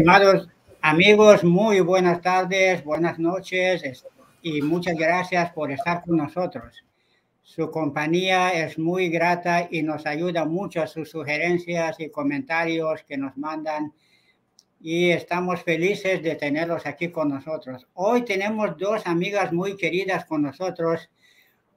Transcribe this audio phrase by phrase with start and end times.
[0.00, 0.48] Estimados
[0.80, 4.02] amigos, muy buenas tardes, buenas noches
[4.40, 6.82] y muchas gracias por estar con nosotros.
[7.42, 13.18] Su compañía es muy grata y nos ayuda mucho a sus sugerencias y comentarios que
[13.18, 13.92] nos mandan
[14.80, 17.86] y estamos felices de tenerlos aquí con nosotros.
[17.92, 21.10] Hoy tenemos dos amigas muy queridas con nosotros,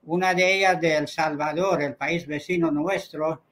[0.03, 3.43] una de ellas de El Salvador, el país vecino nuestro,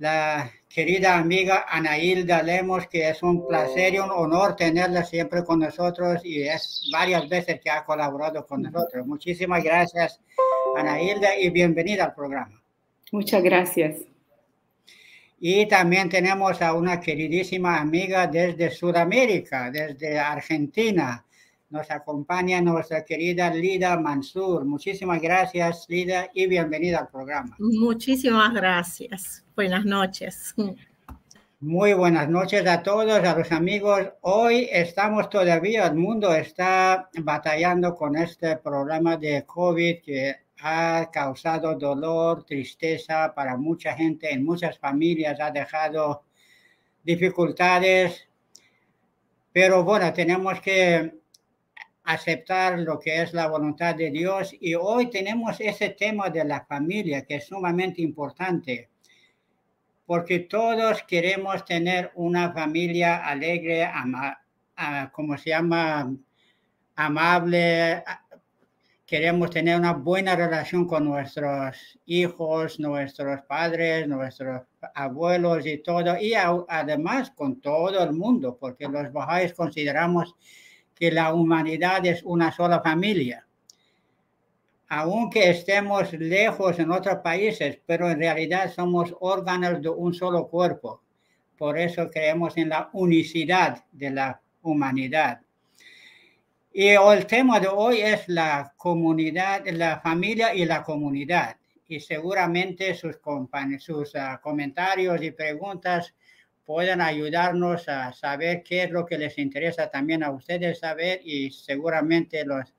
[0.00, 5.58] la querida amiga Anailda Lemos, que es un placer y un honor tenerla siempre con
[5.58, 9.06] nosotros y es varias veces que ha colaborado con nosotros.
[9.06, 10.18] Muchísimas gracias,
[10.74, 12.62] Anailda, y bienvenida al programa.
[13.12, 13.98] Muchas gracias.
[15.38, 21.26] Y también tenemos a una queridísima amiga desde Sudamérica, desde Argentina,
[21.70, 24.64] nos acompaña nuestra querida Lida Mansur.
[24.64, 27.56] Muchísimas gracias, Lida, y bienvenida al programa.
[27.60, 29.44] Muchísimas gracias.
[29.60, 30.54] Buenas noches.
[31.60, 34.08] Muy buenas noches a todos, a los amigos.
[34.22, 41.74] Hoy estamos todavía, el mundo está batallando con este problema de COVID que ha causado
[41.74, 46.24] dolor, tristeza para mucha gente, en muchas familias ha dejado
[47.04, 48.26] dificultades.
[49.52, 51.20] Pero bueno, tenemos que
[52.04, 54.56] aceptar lo que es la voluntad de Dios.
[54.58, 58.89] Y hoy tenemos ese tema de la familia que es sumamente importante,
[60.10, 63.88] porque todos queremos tener una familia alegre,
[65.12, 66.12] como se llama,
[66.96, 68.02] amable.
[69.06, 74.62] Queremos tener una buena relación con nuestros hijos, nuestros padres, nuestros
[74.96, 80.34] abuelos y todo, y además con todo el mundo, porque los bajáis consideramos
[80.92, 83.46] que la humanidad es una sola familia.
[84.92, 91.00] Aunque estemos lejos en otros países, pero en realidad somos órganos de un solo cuerpo.
[91.56, 95.42] Por eso creemos en la unicidad de la humanidad.
[96.72, 101.56] Y el tema de hoy es la comunidad, la familia y la comunidad.
[101.86, 103.20] Y seguramente sus,
[103.78, 106.12] sus uh, comentarios y preguntas
[106.64, 111.52] puedan ayudarnos a saber qué es lo que les interesa también a ustedes saber y
[111.52, 112.74] seguramente los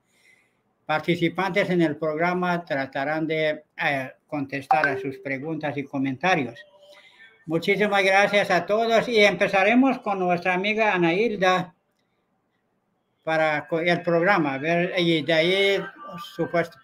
[0.92, 6.60] participantes en el programa tratarán de eh, contestar a sus preguntas y comentarios.
[7.46, 11.74] Muchísimas gracias a todos y empezaremos con nuestra amiga Ana Hilda
[13.24, 14.60] para el programa.
[14.98, 15.82] Y de ahí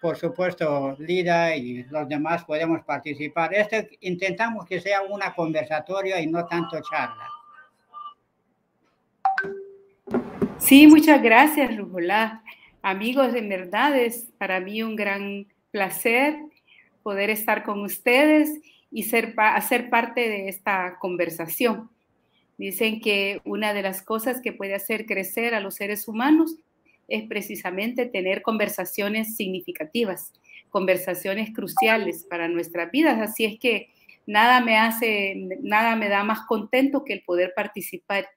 [0.01, 3.53] por supuesto, Lida y los demás podemos participar.
[3.53, 7.27] Este intentamos que sea una conversatoria y no tanto charla.
[10.57, 12.43] Sí, muchas gracias, Rujolá.
[12.81, 16.37] Amigos, en verdad es para mí un gran placer
[17.03, 18.59] poder estar con ustedes
[18.91, 21.89] y ser, hacer parte de esta conversación.
[22.57, 26.55] Dicen que una de las cosas que puede hacer crecer a los seres humanos
[27.07, 30.31] es precisamente tener conversaciones significativas,
[30.69, 33.19] conversaciones cruciales para nuestras vidas.
[33.19, 33.89] Así es que
[34.25, 38.27] nada me hace, nada me da más contento que el poder participar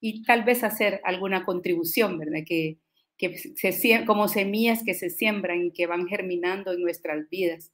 [0.00, 2.40] y tal vez hacer alguna contribución, ¿verdad?
[2.46, 2.78] Que,
[3.18, 7.72] que se, como semillas que se siembran y que van germinando en nuestras vidas.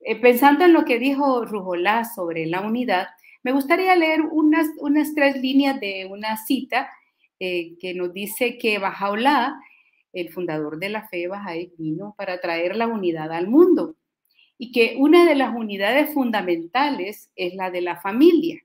[0.00, 3.06] Eh, pensando en lo que dijo Rujolá sobre la unidad,
[3.42, 6.90] me gustaría leer unas, unas tres líneas de una cita
[7.38, 9.58] eh, que nos dice que Bajaulá
[10.12, 13.96] el fundador de la fe Bahá'í vino para traer la unidad al mundo
[14.58, 18.60] y que una de las unidades fundamentales es la de la familia.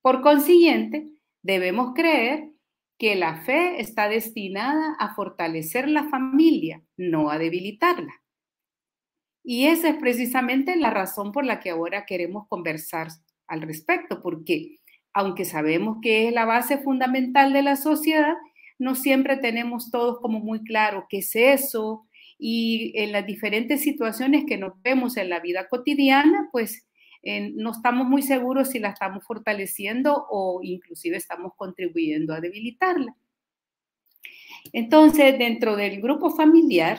[0.00, 1.08] Por consiguiente,
[1.42, 2.50] debemos creer
[2.98, 8.12] que la fe está destinada a fortalecer la familia, no a debilitarla.
[9.42, 13.08] Y esa es precisamente la razón por la que ahora queremos conversar
[13.46, 14.78] al respecto, porque
[15.12, 18.34] aunque sabemos que es la base fundamental de la sociedad,
[18.78, 22.08] no siempre tenemos todos como muy claro qué es eso
[22.38, 26.86] y en las diferentes situaciones que nos vemos en la vida cotidiana, pues
[27.54, 33.16] no estamos muy seguros si la estamos fortaleciendo o inclusive estamos contribuyendo a debilitarla.
[34.72, 36.98] Entonces, dentro del grupo familiar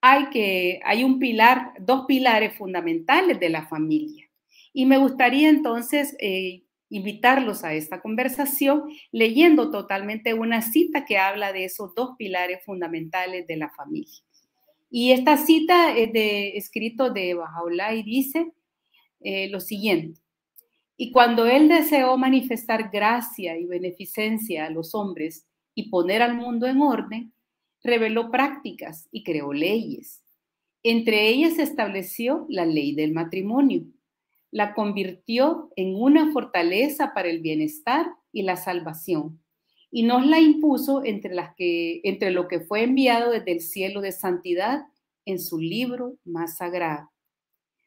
[0.00, 4.28] hay que hay un pilar, dos pilares fundamentales de la familia.
[4.72, 11.52] Y me gustaría entonces eh, invitarlos a esta conversación leyendo totalmente una cita que habla
[11.52, 14.22] de esos dos pilares fundamentales de la familia.
[14.90, 18.52] Y esta cita es de escrito de Bajaulá y dice
[19.24, 20.20] eh, lo siguiente.
[20.96, 26.66] Y cuando él deseó manifestar gracia y beneficencia a los hombres y poner al mundo
[26.66, 27.32] en orden,
[27.82, 30.22] reveló prácticas y creó leyes.
[30.82, 33.86] Entre ellas estableció la ley del matrimonio.
[34.50, 39.42] La convirtió en una fortaleza para el bienestar y la salvación.
[39.90, 44.02] Y nos la impuso entre, las que, entre lo que fue enviado desde el cielo
[44.02, 44.82] de santidad
[45.24, 47.13] en su libro más sagrado.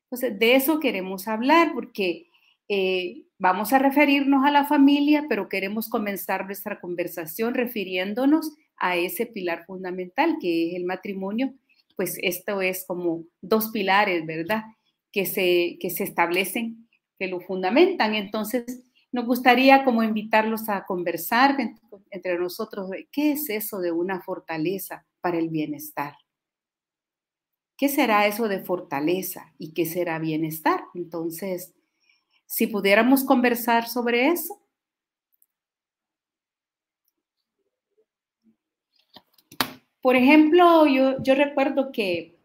[0.10, 2.30] Entonces, de eso queremos hablar porque
[2.70, 9.26] eh, vamos a referirnos a la familia, pero queremos comenzar nuestra conversación refiriéndonos a ese
[9.26, 11.54] pilar fundamental que es el matrimonio.
[11.96, 14.64] Pues esto es como dos pilares, ¿verdad?
[15.12, 16.88] Que se, que se establecen,
[17.20, 18.16] que lo fundamentan.
[18.16, 21.58] Entonces, nos gustaría como invitarlos a conversar
[22.12, 26.14] entre nosotros, ¿qué es eso de una fortaleza para el bienestar?
[27.78, 30.86] ¿Qué será eso de fortaleza y qué será bienestar?
[30.96, 31.76] Entonces,
[32.48, 34.60] si pudiéramos conversar sobre eso.
[40.02, 42.36] Por ejemplo, yo, recuerdo que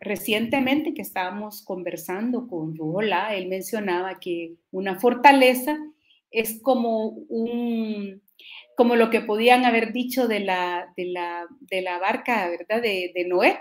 [0.00, 5.78] recientemente que estábamos conversando con Ruhola, él mencionaba que una fortaleza
[6.30, 8.22] es como un
[8.76, 12.80] como lo que podían haber dicho de la, de la, de la barca, ¿verdad?
[12.80, 13.58] De Noé,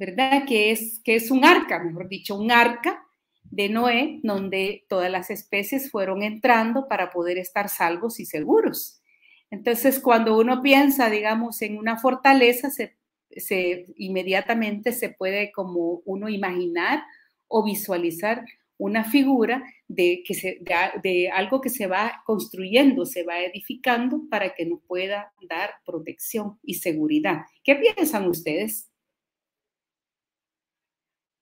[0.00, 0.46] ¿verdad?
[0.46, 3.04] Que es, que es un arca, mejor dicho, un arca
[3.44, 9.02] de Noé, donde todas las especies fueron entrando para poder estar salvos y seguros.
[9.50, 17.02] Entonces, cuando uno piensa, digamos, en una fortaleza, se, inmediatamente se puede como uno imaginar
[17.46, 18.42] o visualizar
[18.78, 20.62] una figura de, que se,
[21.02, 26.58] de, algo que se va construyendo, se va edificando para que nos pueda dar protección
[26.62, 27.42] y seguridad.
[27.62, 28.89] ¿Qué piensan ustedes?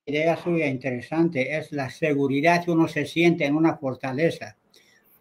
[0.08, 4.56] Idea suya interesante es la seguridad que uno se siente en una fortaleza.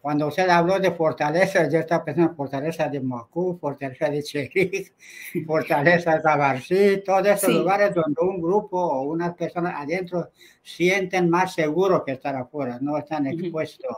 [0.00, 4.90] Cuando usted habló de fortaleza, yo estaba pensando en fortaleza de Moscú, fortaleza de Cherif,
[5.46, 10.30] fortaleza de Tabarcí, todos esos lugares donde un grupo o unas personas adentro
[10.62, 13.96] sienten más seguro que estar afuera, no están expuestos.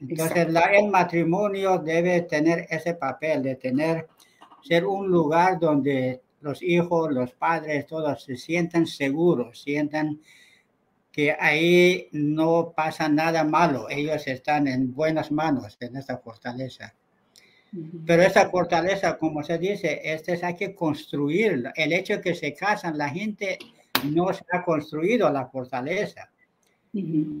[0.00, 4.08] Entonces, el matrimonio debe tener ese papel de tener,
[4.62, 10.20] ser un lugar donde los hijos, los padres, todos se sientan seguros, sientan
[11.12, 16.94] que ahí no pasa nada malo, ellos están en buenas manos en esta fortaleza.
[18.04, 21.72] Pero esta fortaleza, como se dice, este es, hay que construirla.
[21.76, 23.58] El hecho de que se casan, la gente
[24.04, 26.30] no se ha construido la fortaleza.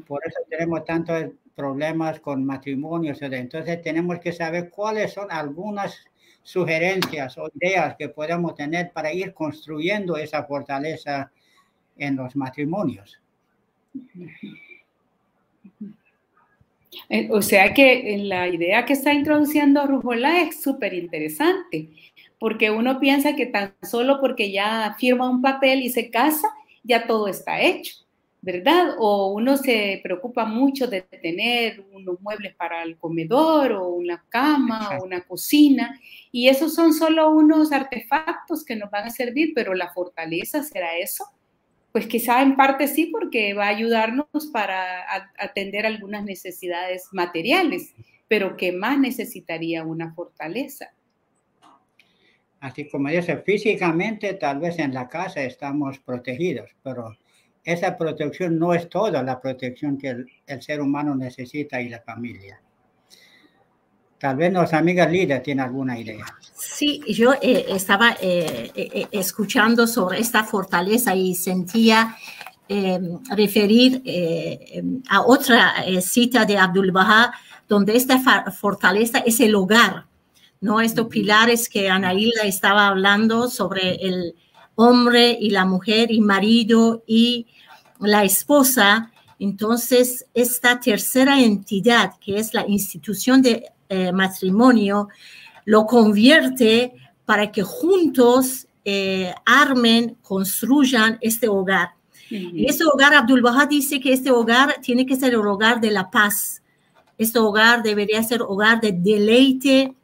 [0.06, 3.20] Por eso tenemos tantos problemas con matrimonios.
[3.22, 6.04] Entonces tenemos que saber cuáles son algunas
[6.50, 11.30] sugerencias o ideas que podemos tener para ir construyendo esa fortaleza
[11.96, 13.20] en los matrimonios.
[17.08, 21.88] Eh, o sea que la idea que está introduciendo Rujola es súper interesante,
[22.38, 26.48] porque uno piensa que tan solo porque ya firma un papel y se casa,
[26.82, 27.94] ya todo está hecho.
[28.42, 28.94] ¿Verdad?
[28.98, 34.98] O uno se preocupa mucho de tener unos muebles para el comedor o una cama
[34.98, 36.00] o una cocina
[36.32, 40.96] y esos son solo unos artefactos que nos van a servir, pero la fortaleza será
[40.96, 41.24] eso.
[41.92, 45.04] Pues quizá en parte sí, porque va a ayudarnos para
[45.38, 47.94] atender algunas necesidades materiales,
[48.28, 50.92] pero ¿qué más necesitaría una fortaleza?
[52.60, 57.16] Así como dice, físicamente tal vez en la casa estamos protegidos, pero
[57.64, 62.60] esa protección no es toda la protección que el, ser humano necesita y la familia.
[64.18, 66.26] Tal vez nuestra amiga Lida tiene alguna idea.
[66.54, 72.16] Sí, yo eh, estaba eh, eh, escuchando sobre esta fortaleza y sentía
[72.68, 77.32] em, referir em, a otra cita de Abdul Baha,
[77.66, 78.18] donde esta
[78.50, 80.06] fortaleza es el hogar,
[80.60, 80.80] ¿no?
[80.80, 84.34] Estos pilares que Anaíla estaba hablando sobre el,
[84.80, 87.46] hombre y la mujer y marido y
[88.00, 95.08] la esposa, entonces esta tercera entidad, que es la institución de eh, matrimonio,
[95.64, 96.94] lo convierte
[97.24, 101.90] para que juntos eh, armen, construyan este hogar.
[102.30, 105.90] Y este hogar, Abdul Baha dice que este hogar tiene que ser el hogar de
[105.90, 106.62] la paz.
[107.18, 109.94] Este hogar debería ser hogar de deleite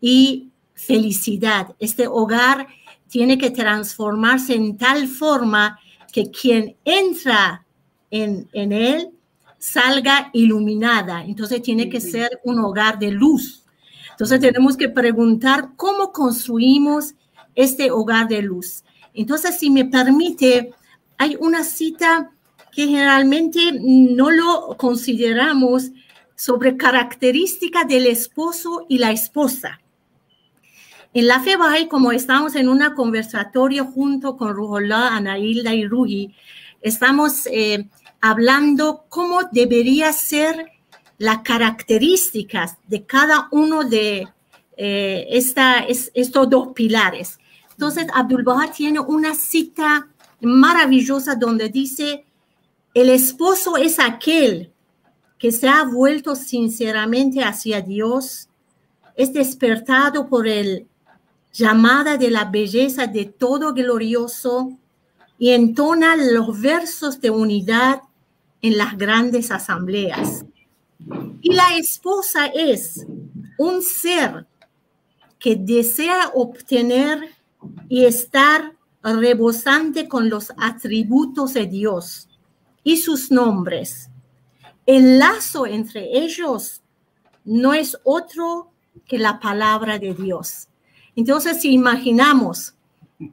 [0.00, 1.74] y felicidad.
[1.78, 2.68] Este hogar
[3.12, 5.78] tiene que transformarse en tal forma
[6.14, 7.66] que quien entra
[8.10, 9.10] en, él
[9.58, 11.22] salga iluminada.
[11.22, 13.66] Entonces tiene que ser un hogar de luz.
[14.12, 17.14] Entonces tenemos que preguntar cómo construimos
[17.54, 18.82] este hogar de luz.
[19.12, 20.72] Entonces, si me permite,
[21.18, 22.30] hay una cita
[22.70, 25.90] que generalmente no lo consideramos
[26.34, 29.81] sobre características del esposo y la esposa.
[31.14, 36.34] En la fe Bahá'í, como estamos en una conversatorio junto con Ruhollah, Anailda y Ruhi,
[36.80, 37.90] estamos eh,
[38.22, 40.70] hablando cómo debería ser
[41.18, 44.26] las características de cada uno de
[44.78, 47.38] eh, esta, estos dos pilares.
[47.72, 50.08] Entonces, Abdul Bahá tiene una cita
[50.40, 52.24] maravillosa donde dice,
[52.94, 54.72] el esposo es aquel
[55.38, 58.48] que se ha vuelto sinceramente hacia Dios,
[59.14, 60.88] es despertado por el
[61.52, 64.78] llamada de la belleza de todo glorioso
[65.38, 68.02] y entona los versos de unidad
[68.62, 70.44] en las grandes asambleas.
[71.40, 73.04] Y la esposa es
[73.58, 74.46] un ser
[75.38, 77.34] que desea obtener
[77.88, 82.28] y estar rebosante con los atributos de Dios
[82.84, 84.08] y sus nombres.
[84.86, 86.82] El lazo entre ellos
[87.44, 88.70] no es otro
[89.06, 90.68] que la palabra de Dios.
[91.16, 92.74] Entonces, si imaginamos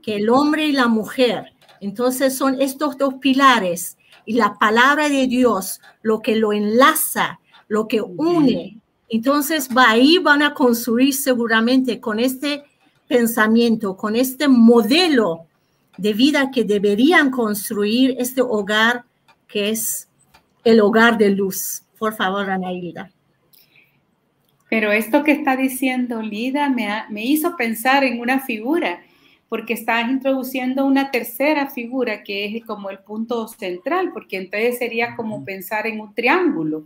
[0.01, 5.27] que el hombre y la mujer, entonces son estos dos pilares y la palabra de
[5.27, 11.99] Dios, lo que lo enlaza, lo que une, entonces va ahí van a construir seguramente
[11.99, 12.63] con este
[13.07, 15.45] pensamiento, con este modelo
[15.97, 19.03] de vida que deberían construir este hogar
[19.47, 20.07] que es
[20.63, 21.81] el hogar de luz.
[21.97, 23.11] Por favor, Anaída.
[24.69, 29.01] Pero esto que está diciendo Lida me, me hizo pensar en una figura,
[29.49, 35.15] porque estás introduciendo una tercera figura que es como el punto central, porque entonces sería
[35.15, 36.85] como pensar en un triángulo,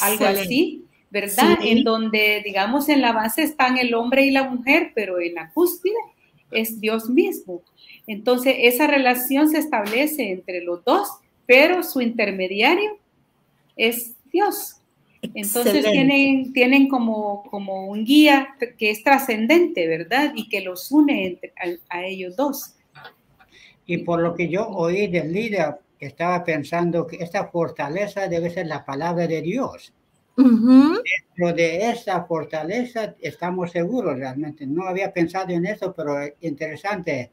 [0.00, 1.58] algo así, ¿verdad?
[1.62, 5.50] En donde, digamos, en la base están el hombre y la mujer, pero en la
[5.52, 5.94] cúspide
[6.50, 7.62] es Dios mismo.
[8.06, 11.10] Entonces, esa relación se establece entre los dos,
[11.46, 12.98] pero su intermediario
[13.76, 14.77] es Dios.
[15.22, 20.32] Entonces tienen, tienen como, como un guía que es trascendente, ¿verdad?
[20.34, 21.38] Y que los une
[21.88, 22.76] a, ellos dos.
[23.86, 28.66] Y por lo que yo oí del líder, estaba pensando que esta fortaleza debe ser
[28.66, 29.92] la palabra de Dios.
[30.36, 34.66] Dentro de esa fortaleza estamos seguros realmente.
[34.68, 37.32] No había pensado en eso, pero interesante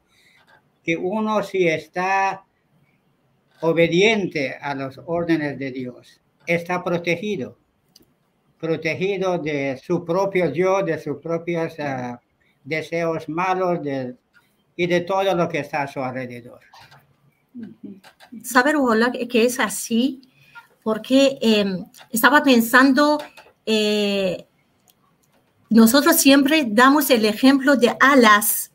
[0.82, 2.44] que uno si está
[3.60, 7.58] obediente a los órdenes de Dios, está protegido
[8.66, 12.20] protegido de su propio yo, de sus propios ah,
[12.64, 13.78] deseos malos
[14.76, 16.60] y de todo lo que está a su alrededor.
[18.42, 20.20] Saber, hola, que es así,
[20.82, 23.18] porque em, estaba pensando,
[23.64, 24.46] eh,
[25.70, 28.72] nosotros siempre damos el ejemplo de alas,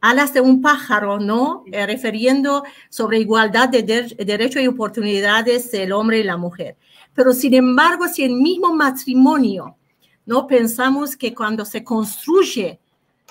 [0.00, 1.64] alas de un pájaro, ¿no?
[1.72, 6.76] Eh, refiriendo sobre igualdad de, de derechos y oportunidades del hombre y la mujer.
[7.18, 9.76] Pero sin embargo, si el mismo matrimonio,
[10.24, 10.46] ¿no?
[10.46, 12.78] Pensamos que cuando se construye,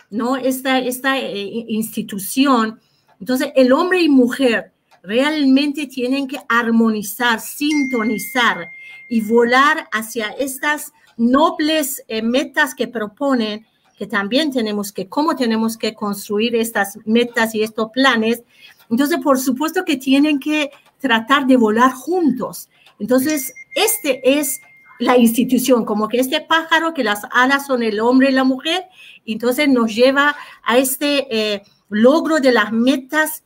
[0.09, 0.35] ¿no?
[0.35, 2.81] Esta, esta eh, institución,
[3.17, 8.67] entonces el hombre y mujer realmente tienen que armonizar, sintonizar
[9.07, 13.65] y volar hacia estas nobles eh, metas que proponen,
[13.97, 18.43] que también tenemos que, cómo tenemos que construir estas metas y estos planes.
[18.89, 22.67] Entonces, por supuesto que tienen que tratar de volar juntos.
[22.99, 24.61] Entonces, este es
[24.99, 28.85] la institución, como que este pájaro, que las alas son el hombre y la mujer,
[29.25, 33.43] entonces nos lleva a este eh, logro de las metas,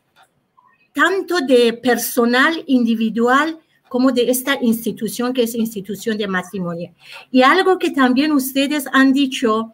[0.94, 3.60] tanto de personal, individual,
[3.90, 6.94] como de esta institución que es institución de matrimonio.
[7.30, 9.74] Y algo que también ustedes han dicho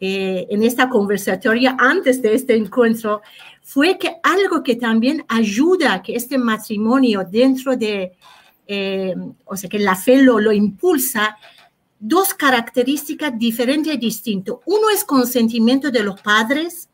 [0.00, 3.22] eh, en esta conversatoria antes de este encuentro
[3.62, 8.12] fue que algo que también ayuda a que este matrimonio dentro de
[8.66, 11.36] eh, o sea, que la fe lo, lo impulsa,
[11.98, 14.56] dos características diferentes y distintas.
[14.66, 16.88] Uno es consentimiento de los padres,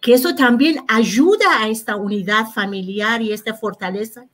[0.00, 4.26] que eso también ayuda a esta unidad familiar y esta fortaleza.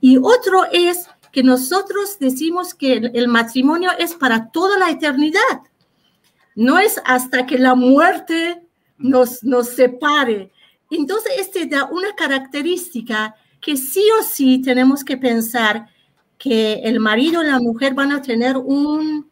[0.00, 5.62] Y otro es que nosotros decimos que el matrimonio es para toda la eternidad.
[6.54, 8.62] No es hasta que la muerte
[8.98, 10.52] nos, nos separe.
[10.90, 15.86] Entonces, este da una característica que sí o sí tenemos que pensar
[16.40, 19.30] que el marido y la mujer van a tener un,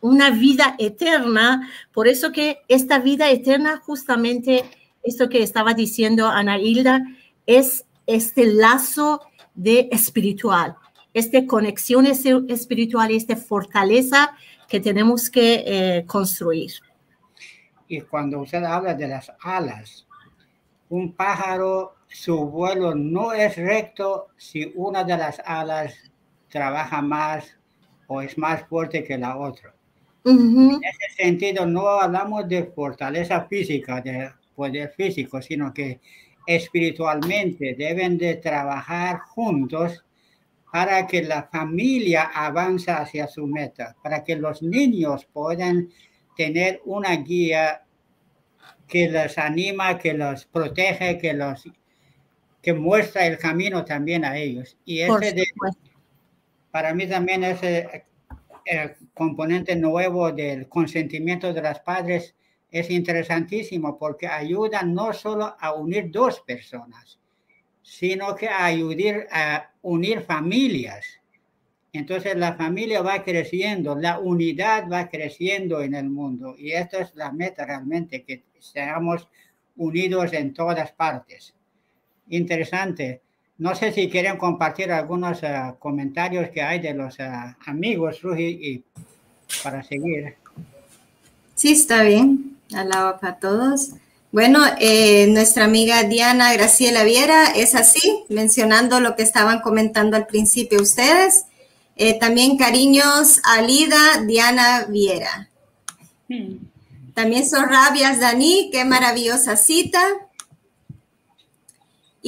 [0.00, 1.70] una vida eterna.
[1.92, 4.64] Por eso que esta vida eterna, justamente
[5.04, 7.00] esto que estaba diciendo Ana Hilda,
[7.46, 9.20] es este lazo
[9.54, 10.76] de espiritual,
[11.14, 14.32] esta conexión espiritual esta fortaleza
[14.68, 16.72] que tenemos que eh, construir.
[17.86, 20.08] Y cuando usted habla de las alas,
[20.88, 25.94] un pájaro, su vuelo no es recto si una de las alas
[26.56, 27.54] trabaja más
[28.06, 29.74] o es más fuerte que la otra.
[30.24, 36.00] En ese sentido, no hablamos de fortaleza física, de poder físico, sino que
[36.46, 40.02] espiritualmente deben de trabajar juntos
[40.72, 45.90] para que la familia avance hacia su meta, para que los niños puedan
[46.36, 47.82] tener una guía
[48.88, 51.68] que los anima, que los protege, que los
[52.62, 54.76] que muestra el camino también a ellos.
[54.84, 55.34] Y ese
[56.76, 58.04] para mí también ese
[58.66, 62.34] el componente nuevo del consentimiento de los padres
[62.70, 67.18] es interesantísimo porque ayuda no solo a unir dos personas,
[67.80, 71.18] sino que a ayudar a unir familias.
[71.94, 77.14] Entonces la familia va creciendo, la unidad va creciendo en el mundo y esta es
[77.14, 79.30] la meta realmente, que seamos
[79.76, 81.54] unidos en todas partes.
[82.28, 83.22] Interesante.
[83.58, 87.30] No sé si quieren compartir algunos eh, comentarios que hay de los eh,
[87.66, 88.84] amigos, Ruji, y
[89.62, 90.34] para seguir.
[91.54, 92.58] Sí, está bien.
[92.74, 93.92] Alaba para todos.
[94.30, 100.26] Bueno, eh, nuestra amiga Diana Graciela Viera es así, mencionando lo que estaban comentando al
[100.26, 101.46] principio ustedes.
[102.20, 105.48] también cariños a Lida Diana Viera.
[106.28, 106.56] Hmm.
[107.14, 110.02] También son rabias Dani, qué maravillosa cita.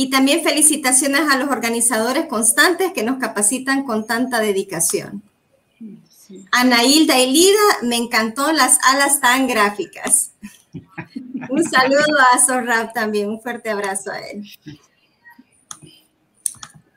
[0.00, 5.25] Y también felicitaciones a los organizadores constantes que nos capacitan con tanta dedicación.
[6.52, 10.31] Anailda y Lida, me encantó las alas tan gráficas.
[11.50, 14.49] un saludo a Sorrab también, un fuerte abrazo a él.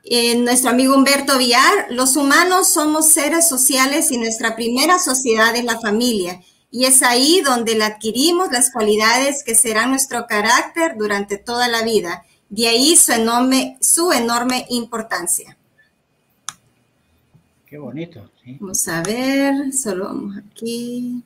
[0.04, 5.64] Eh, nuestro amigo Humberto Villar, los humanos somos seres sociales y nuestra primera sociedad es
[5.64, 6.40] la familia.
[6.70, 11.82] Y es ahí donde le adquirimos las cualidades que serán nuestro carácter durante toda la
[11.82, 15.56] vida de ahí su enorme, su enorme importancia.
[17.66, 18.30] Qué bonito.
[18.60, 21.22] Vamos a ver, solo vamos aquí.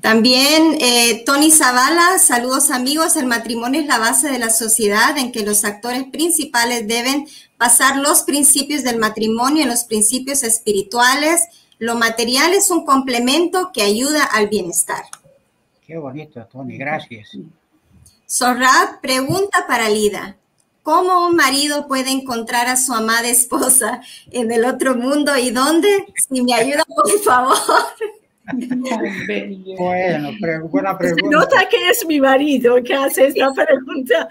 [0.00, 5.30] También eh, Tony Zavala, saludos amigos, el matrimonio es la base de la sociedad en
[5.30, 11.42] que los actores principales deben pasar los principios del matrimonio en los principios espirituales.
[11.78, 15.04] Lo material es un complemento que ayuda al bienestar.
[15.86, 17.36] Qué bonito, Tony, gracias.
[18.26, 20.36] Sorrat pregunta para Lida,
[20.82, 24.00] ¿cómo un marido puede encontrar a su amada esposa
[24.32, 26.06] en el otro mundo y dónde?
[26.28, 27.56] Si me ayuda, por favor.
[29.78, 30.30] Bueno,
[30.68, 31.28] buena pregunta.
[31.30, 34.28] Nota que es mi marido que hace esta pregunta.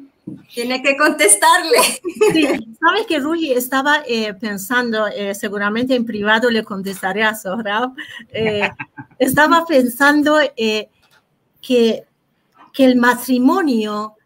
[0.52, 1.78] Tiene que contestarle.
[2.32, 2.46] Sí,
[2.80, 7.92] sabes que Rui estaba eh, pensando, eh, seguramente en privado le contestaré a Sohrab,
[8.30, 8.70] eh,
[9.18, 10.88] estaba pensando que,
[11.60, 12.04] que
[12.84, 14.16] el matrimonio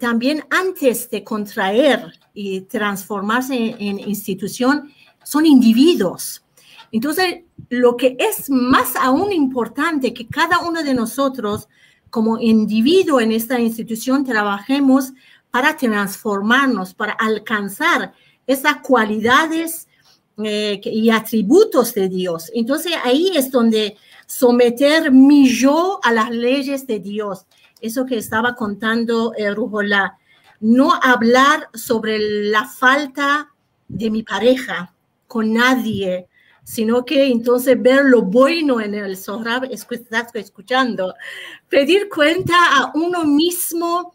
[0.00, 4.90] también antes de contraer y transformarse en, en institución
[5.22, 6.44] son individuos.
[6.90, 11.68] Entonces, lo que es más aún importante que cada uno de nosotros
[12.14, 15.12] como individuo en esta institución trabajemos
[15.50, 18.12] para transformarnos, para alcanzar
[18.46, 19.88] esas cualidades
[20.36, 22.52] eh, y atributos de Dios.
[22.54, 23.96] Entonces ahí es donde
[24.28, 27.46] someter mi yo a las leyes de Dios.
[27.80, 30.16] Eso que estaba contando eh, Rujola.
[30.60, 33.52] No hablar sobre la falta
[33.88, 34.94] de mi pareja
[35.26, 36.28] con nadie,
[36.64, 41.14] sino que entonces ver lo bueno en el Zohar, estás escuchando,
[41.68, 44.14] pedir cuenta a uno mismo,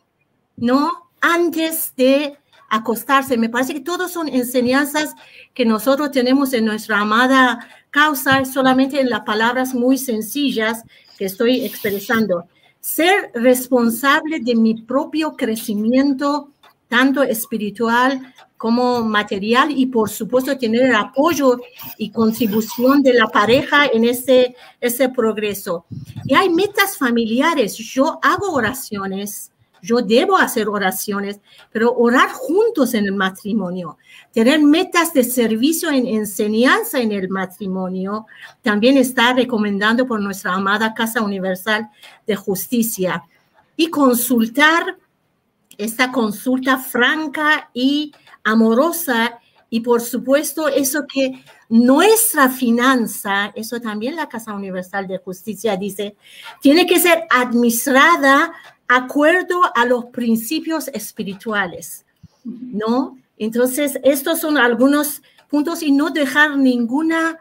[0.58, 1.12] ¿no?
[1.22, 2.38] Antes de
[2.70, 3.38] acostarse.
[3.38, 5.16] Me parece que todos son enseñanzas
[5.54, 10.84] que nosotros tenemos en nuestra amada causa, solamente en las palabras muy sencillas
[11.18, 12.46] que estoy expresando.
[12.80, 16.52] Ser responsable de mi propio crecimiento,
[16.88, 21.62] tanto espiritual como material y por supuesto tener el apoyo
[21.98, 25.86] y contribución de la pareja en ese, ese progreso.
[26.26, 27.78] Y hay metas familiares.
[27.78, 31.40] Yo hago oraciones, yo debo hacer oraciones,
[31.72, 33.98] pero orar juntos en el matrimonio,
[34.34, 38.26] tener metas de servicio en enseñanza en el matrimonio,
[38.62, 41.90] también está recomendando por nuestra amada Casa Universal
[42.28, 43.24] de Justicia
[43.78, 44.98] y consultar
[45.78, 48.12] esta consulta franca y
[48.44, 55.78] amorosa y por supuesto eso que nuestra finanza, eso también la Casa Universal de Justicia
[55.78, 56.16] dice,
[56.62, 58.52] tiene que ser administrada
[58.88, 62.06] acuerdo a los principios espirituales,
[62.44, 63.18] ¿no?
[63.38, 67.38] Entonces, estos son algunos puntos y no dejar ninguna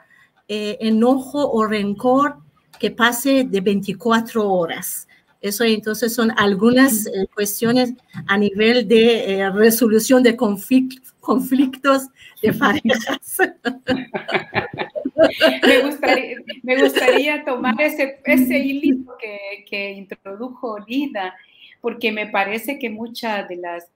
[0.46, 2.36] eh, enojo o rencor
[2.78, 5.07] que pase de 24 horas.
[5.40, 7.94] Eso entonces son algunas eh, cuestiones
[8.26, 12.08] a nivel de eh, resolución de conflictos
[12.42, 13.38] de parejas.
[16.62, 21.34] me, gustaría, tomar ese, ese hilito que, que introdujo Lida,
[21.80, 23.88] porque me parece que muchas de las,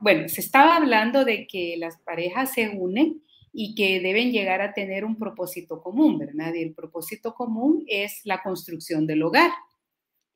[0.00, 4.74] bueno, se estaba hablando de que las parejas se unen y que deben llegar a
[4.74, 6.54] tener un propósito común, ¿verdad?
[6.54, 9.50] Y el propósito común es la construcción del hogar,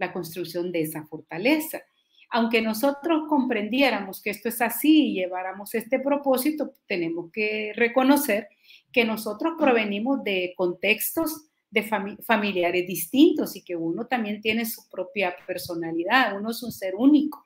[0.06, 1.82] la construcción de esa fortaleza.
[2.30, 8.48] Aunque nosotros comprendiéramos que esto es así y lleváramos este propósito, tenemos que reconocer
[8.92, 11.82] que nosotros provenimos de contextos de
[12.24, 17.44] familiares distintos y que uno también tiene su propia personalidad, uno es un ser único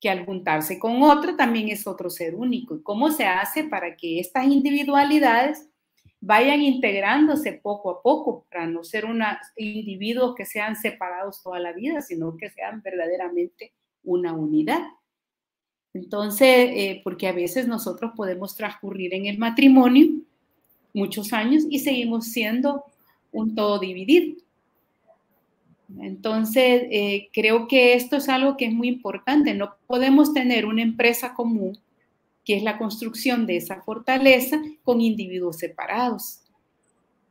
[0.00, 2.76] que al juntarse con otro también es otro ser único.
[2.76, 5.66] ¿Y cómo se hace para que estas individualidades
[6.26, 11.72] vayan integrándose poco a poco para no ser unos individuos que sean separados toda la
[11.72, 14.80] vida, sino que sean verdaderamente una unidad?
[15.92, 20.08] Entonces, eh, porque a veces nosotros podemos transcurrir en el matrimonio
[20.92, 22.84] muchos años y seguimos siendo
[23.30, 24.36] un todo dividido.
[26.00, 29.54] Entonces, eh, creo que esto es algo que es muy importante.
[29.54, 31.78] No podemos tener una empresa común,
[32.44, 36.40] que es la construcción de esa fortaleza, con individuos separados.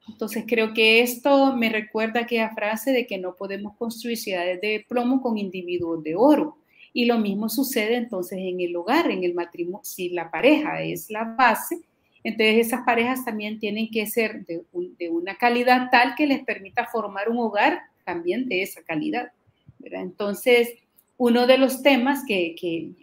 [0.07, 4.85] Entonces, creo que esto me recuerda aquella frase de que no podemos construir ciudades de
[4.87, 6.57] plomo con individuos de oro.
[6.91, 9.83] Y lo mismo sucede entonces en el hogar, en el matrimonio.
[9.83, 11.79] Si la pareja es la base,
[12.23, 14.63] entonces esas parejas también tienen que ser de,
[14.99, 19.31] de una calidad tal que les permita formar un hogar también de esa calidad.
[19.81, 20.69] Entonces,
[21.23, 22.53] uno de los temas que,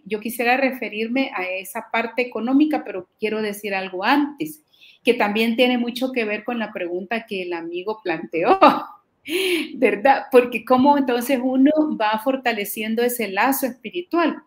[0.04, 4.62] yo quisiera referirme a esa parte económica, pero quiero decir algo antes,
[5.02, 8.60] que también tiene mucho que ver con la pregunta que el amigo planteó,
[9.74, 10.24] ¿verdad?
[10.30, 14.42] Porque cómo entonces uno va fortaleciendo ese lazo espiritual.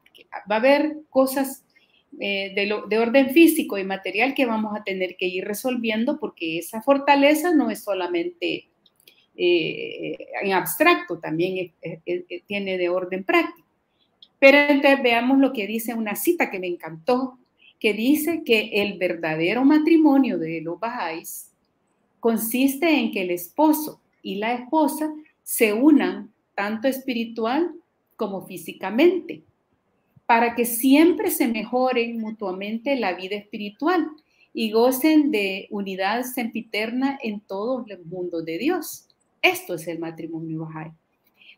[0.52, 1.66] Va a haber cosas
[2.20, 6.60] eh, de, de, orden físico y material que vamos a tener que ir resolviendo porque
[6.60, 8.68] esa fortaleza no es solamente
[9.36, 11.74] eh, en abstracto, también
[12.46, 13.63] tiene de orden práctico.
[14.44, 17.40] Pero entonces veamos lo que dice una cita que me encantó,
[17.80, 21.54] que dice que el verdadero matrimonio de los Bahá'ís
[22.20, 27.74] consiste en que el esposo y la esposa se unan tanto espiritual
[28.18, 29.44] como físicamente,
[30.26, 34.10] para que siempre se mejoren mutuamente la vida espiritual
[34.54, 39.08] y gocen de unidad sempiterna en todos los mundos de Dios.
[39.42, 40.92] Esto es el matrimonio Bahá'í.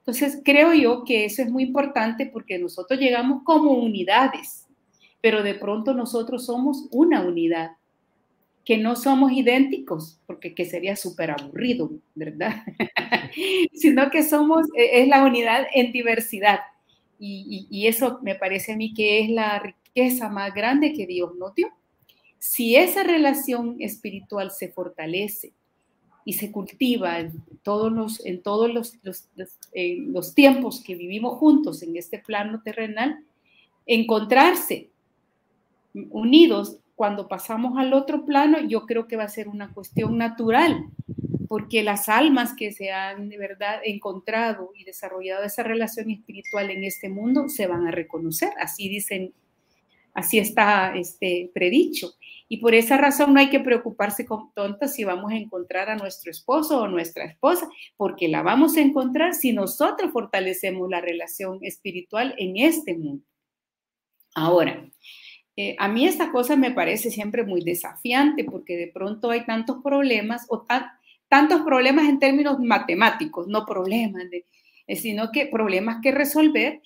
[0.06, 4.68] Entonces, creo yo que eso es muy importante porque nosotros llegamos como unidades,
[5.20, 7.72] pero de pronto nosotros somos una unidad,
[8.64, 12.54] que no somos idénticos, porque que sería súper aburrido, ¿verdad?
[13.74, 16.60] Sino que somos, e, es la unidad en diversidad.
[17.18, 21.36] Y, y eso me parece a mí que es la riqueza más grande que Dios
[21.36, 21.70] nos dio.
[22.38, 25.54] Si esa relación espiritual se fortalece,
[26.26, 31.96] y se cultiva en todos los, en todos los, los, tiempos que vivimos juntos en
[31.96, 33.24] este plano terrenal,
[33.86, 34.90] encontrarse
[36.10, 40.86] unidos cuando pasamos al otro plano, yo creo que va a ser una cuestión natural,
[41.48, 46.84] porque las almas que se han de verdad encontrado y desarrollado esa relación espiritual en
[46.84, 49.32] este mundo se van a reconocer, así dicen,
[50.14, 52.14] así está este predicho.
[52.48, 55.96] Y por esa razón no hay que preocuparse con tontas si vamos a encontrar a
[55.96, 61.60] nuestro esposo o nuestra esposa, porque la vamos a encontrar si nosotros fortalecemos la relación
[61.62, 63.26] espiritual en este mundo.
[64.36, 64.88] Ahora,
[65.58, 69.78] eh, a mí esta cosa me parece siempre muy desafiante porque de pronto hay tantos
[69.82, 70.66] problemas o
[71.30, 74.24] tantos problemas en términos matemáticos, no problemas,
[74.88, 76.82] eh, sino que problemas que resolver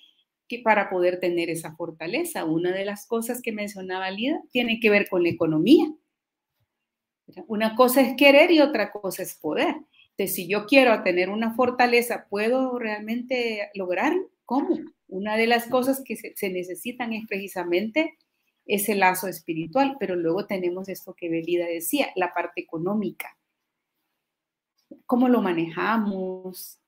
[0.57, 2.43] para poder tener esa fortaleza.
[2.43, 5.93] Una de las cosas que mencionaba Lida tiene que ver con la economía.
[7.47, 9.75] Una cosa es querer y otra cosa es poder.
[10.11, 14.13] Entonces, si yo quiero tener una fortaleza, ¿puedo realmente lograr?
[14.45, 14.77] ¿Cómo?
[15.07, 18.17] Una de las cosas que se, necesitan es precisamente
[18.65, 23.37] ese lazo espiritual, pero luego tenemos esto que Belida decía, la parte económica.
[25.05, 26.79] ¿Cómo lo manejamos?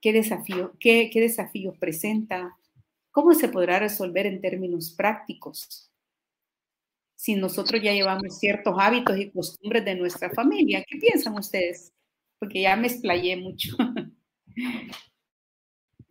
[0.00, 2.56] ¿Qué, desafío, qué, qué desafíos presenta?
[3.16, 5.90] ¿Cómo se podrá resolver en términos prácticos?
[7.14, 11.94] Si nosotros ya llevamos ciertos hábitos y costumbres de nuestra familia, ¿qué piensan ustedes?
[12.38, 13.74] Porque ya me explayé mucho.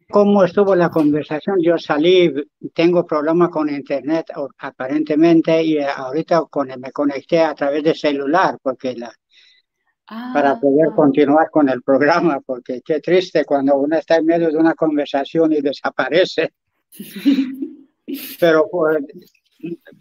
[0.09, 1.61] ¿Cómo estuvo la conversación?
[1.61, 2.33] Yo salí,
[2.73, 8.95] tengo problemas con internet aparentemente y ahorita con, me conecté a través de celular porque
[8.95, 9.13] la,
[10.07, 14.49] para Ah, poder continuar con el programa, porque qué triste cuando uno está en medio
[14.49, 16.51] de una conversación y desaparece.
[18.39, 18.97] Pero pues,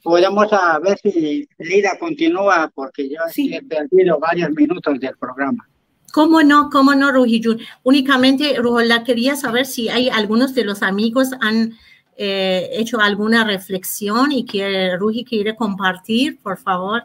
[0.02, 3.54] podemos a ver si Lida continúa, porque yo Sí.
[3.54, 5.66] he perdido varios minutos del programa.
[6.12, 6.70] ¿Cómo no?
[6.70, 7.60] ¿Cómo no, Rujijun?
[7.82, 11.74] Únicamente, Rujola, quería saber si hay algunos de los amigos han
[12.16, 17.02] eh, hecho alguna reflexión y que Ruji quiere compartir, por favor.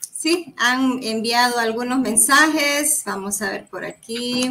[0.00, 3.04] Sí, han enviado algunos mensajes.
[3.06, 4.50] Vamos a ver por aquí.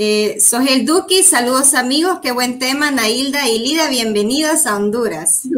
[0.00, 2.92] Eh, Sogel Duki, saludos amigos, qué buen tema.
[2.92, 5.42] Nailda y Lida, bienvenidos a Honduras.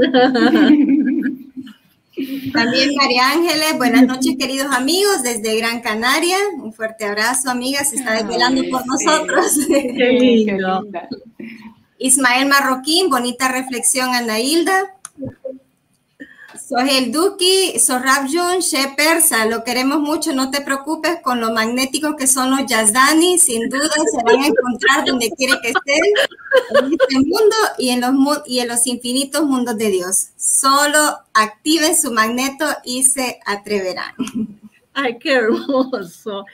[2.55, 6.39] También María Ángeles, buenas noches queridos amigos desde Gran Canaria.
[6.59, 9.59] Un fuerte abrazo, amiga, se está desvelando por nosotros.
[9.69, 10.87] Qué lindo.
[11.99, 14.15] Ismael Marroquín, bonita reflexión,
[16.77, 16.91] Anailda.
[16.91, 22.27] Sohel Duki, Sorab Jun, Shepersa, lo queremos mucho, no te preocupes con lo magnéticos que
[22.27, 26.05] son los Yazdani, sin duda se van a encontrar donde quiere que estén,
[26.79, 30.29] en este mundo y en los, y en los infinitos mundos de Dios.
[30.37, 30.99] Solo
[31.35, 34.15] activen su magneto y se atreverán.
[34.93, 36.45] Ay, qué hermoso.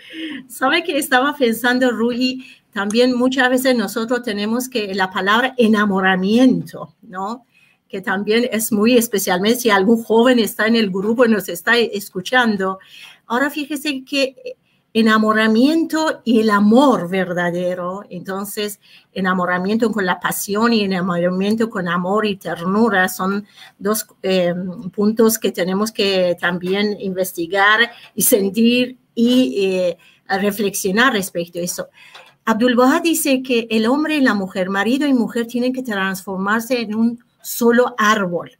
[0.48, 2.44] ¿Sabe que estaba pensando, Ruji?
[2.72, 7.46] También muchas veces nosotros tenemos que la palabra enamoramiento, ¿no?
[7.96, 11.78] Que también es muy especialmente si algún joven está en el grupo y nos está
[11.78, 12.78] escuchando.
[13.26, 14.34] Ahora fíjese que
[14.92, 18.80] enamoramiento y el amor verdadero, entonces
[19.14, 23.46] enamoramiento con la pasión y enamoramiento con amor y ternura son
[23.78, 24.52] dos eh,
[24.92, 31.88] puntos que tenemos que también investigar y sentir y eh, reflexionar respecto a eso.
[32.44, 36.82] Abdul Baha dice que el hombre y la mujer, marido y mujer, tienen que transformarse
[36.82, 38.52] en un solo árbol.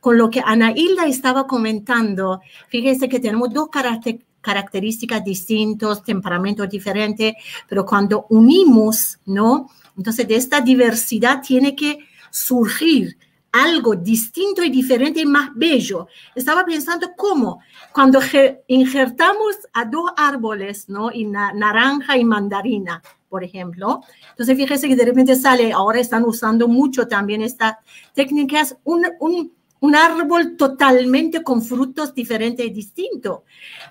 [0.00, 6.68] Con lo que Ana Hilda estaba comentando, fíjese que tenemos dos caracter características distintas, temperamentos
[6.68, 7.32] diferentes,
[7.66, 9.70] pero cuando unimos, ¿no?
[9.96, 13.16] Entonces de esta diversidad tiene que surgir
[13.54, 16.08] algo distinto y diferente y más bello.
[16.34, 17.60] Estaba pensando cómo,
[17.92, 18.18] cuando
[18.66, 21.12] injertamos a dos árboles, ¿no?
[21.12, 24.00] Y na naranja y mandarina, por ejemplo.
[24.30, 27.76] Entonces, fíjese que de repente sale, ahora están usando mucho también estas
[28.12, 33.42] técnicas, un, un, un árbol totalmente con frutos diferentes y distintos.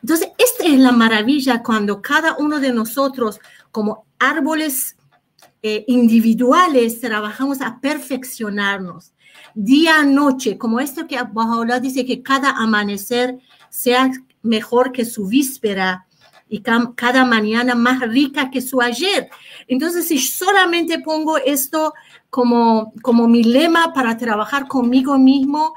[0.01, 3.39] Entonces, esta es la maravilla cuando cada uno de nosotros,
[3.71, 4.97] como árboles
[5.61, 9.13] eh, individuales, trabajamos a perfeccionarnos
[9.53, 16.05] día noche, como esto que Bahá'u'lláh dice que cada amanecer sea mejor que su víspera
[16.49, 19.29] y cada mañana más rica que su ayer.
[19.67, 21.93] Entonces, si solamente pongo esto
[22.29, 25.73] como, como mi lema para trabajar conmigo mismo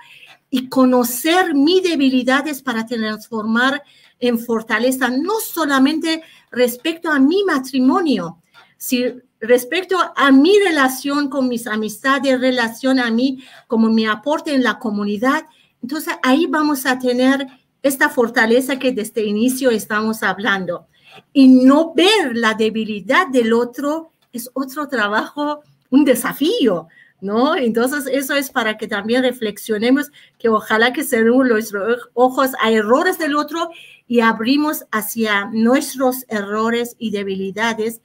[0.51, 3.83] y conocer mis debilidades para transformar
[4.19, 8.43] en fortaleza, no solamente respecto a mi matrimonio,
[8.77, 14.63] si respecto a mi relación con mis amistades, relación a mí como mi aporte en
[14.63, 15.47] la comunidad,
[15.83, 17.47] entonces ahí vamos a tener
[17.83, 20.87] esta fortaleza que desde el inicio estamos hablando.
[21.33, 26.89] Y no ver la debilidad del otro es otro trabajo, un desafío,
[27.21, 27.57] ¿no?
[27.57, 31.73] Entonces eso es para que también reflexionemos que ojalá que cerremos los
[32.15, 33.71] ojos a errores del otro
[34.07, 38.01] y abrimos hacia nuestros errores y debilidades.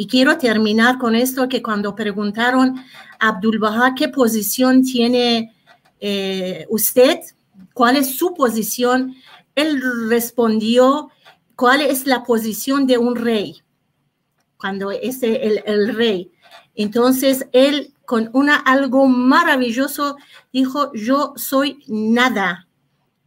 [0.00, 2.78] Y quiero terminar con esto que cuando preguntaron
[3.18, 5.52] a Abdul Baha qué posición tiene
[6.00, 7.20] eh, usted,
[7.74, 9.14] cuál es su posición,
[9.54, 11.10] él respondió
[11.54, 13.60] cuál es la posición de un rey,
[14.56, 16.32] cuando es el, el rey.
[16.74, 20.16] Entonces él con una algo maravilloso
[20.50, 22.66] dijo, yo soy nada,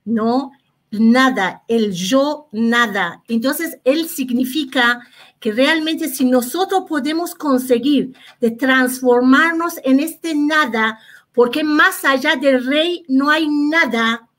[0.06, 0.54] ¿no?
[0.90, 3.22] Nada, el yo nada.
[3.28, 5.02] Entonces él significa
[5.44, 11.00] que realmente si nosotros podemos conseguir de transformarnos en este nada,
[11.34, 14.30] porque más allá del rey no hay nada,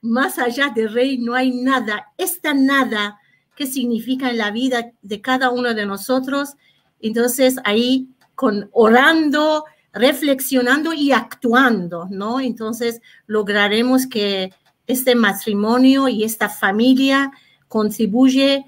[0.00, 3.20] más allá del rey no hay nada, esta nada,
[3.54, 6.54] ¿qué significa en la vida de cada uno de nosotros?
[7.00, 12.40] Entonces ahí con orando, reflexionando y actuando, ¿no?
[12.40, 14.54] Entonces lograremos que
[14.86, 17.30] este matrimonio y esta familia
[17.68, 18.64] contribuye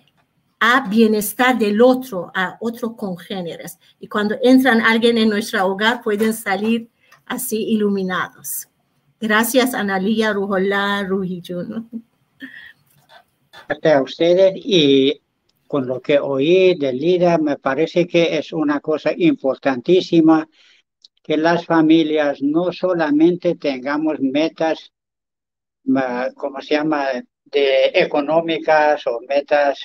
[0.61, 3.79] a bienestar del otro, a otros congéneres.
[3.99, 6.89] Y cuando entran alguien en nuestro hogar, pueden salir
[7.25, 8.69] así iluminados.
[9.19, 12.05] Gracias, Analia, Rujola, Rujijun.
[13.69, 15.21] Gracias a ustedes y
[15.67, 20.49] con lo que oí de Lida, me parece que es una cosa importantísima
[21.23, 24.93] que las familias no solamente tengamos metas,
[26.35, 27.07] como se llama,
[27.45, 29.79] de económicas o metas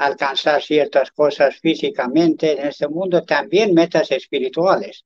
[0.00, 5.04] alcanzar ciertas cosas físicamente en este mundo, también metas espirituales.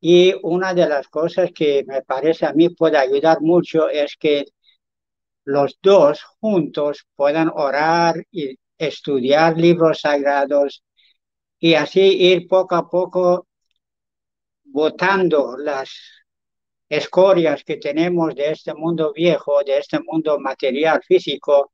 [0.00, 4.44] Y una de las cosas que me parece a mí puede ayudar mucho es que
[5.44, 10.84] los dos juntos puedan orar y estudiar libros sagrados
[11.58, 13.48] y así ir poco a poco
[14.62, 15.90] botando las
[16.88, 21.72] escorias que tenemos de este mundo viejo, de este mundo material, físico,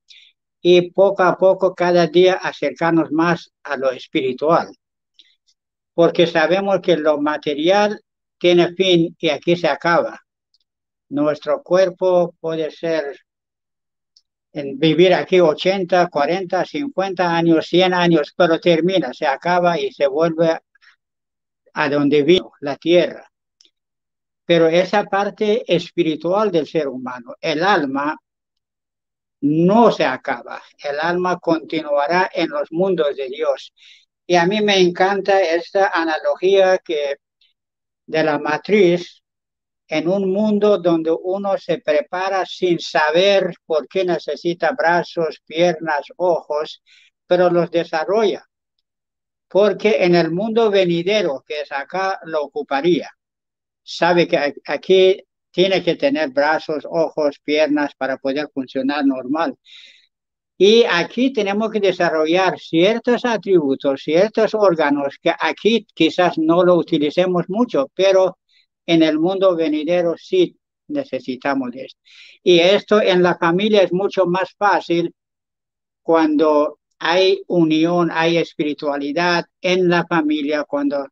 [0.67, 4.75] y poco a poco cada día acercarnos más a lo espiritual.
[5.93, 8.01] Porque sabemos que lo material
[8.39, 10.19] tiene fin y aquí se acaba.
[11.11, 13.15] Nuestro cuerpo puede ser
[14.53, 20.07] en vivir aquí 80, 40, 50 años, 100 años, pero termina, se acaba y se
[20.07, 20.59] vuelve
[21.75, 23.31] a donde vino la tierra.
[24.47, 28.17] Pero esa parte espiritual del ser humano, el alma,
[29.41, 30.63] no se acaba.
[30.83, 33.73] El alma continuará en los mundos de Dios.
[34.27, 37.17] Y a mí me encanta esta analogía que
[38.07, 39.23] de la matriz
[39.89, 46.83] en un mundo donde uno se prepara sin saber por qué necesita brazos, piernas, ojos,
[47.27, 48.45] pero los desarrolla.
[49.49, 53.11] Porque en el mundo venidero, que es acá, lo ocuparía.
[53.83, 55.23] Sabe que aquí
[55.55, 59.57] tiene que tener brazos, ojos, piernas para poder funcionar normal.
[60.59, 67.45] Y aquí tenemos que desarrollar ciertos atributos, ciertos órganos que aquí quizás no lo utilicemos
[67.49, 68.39] mucho, pero
[68.87, 72.01] en el mundo venidero sí necesitamos esto.
[72.43, 75.15] Y esto en la familia es mucho más fácil
[76.03, 81.07] cuando hay unión, hay espiritualidad en la familia, cuando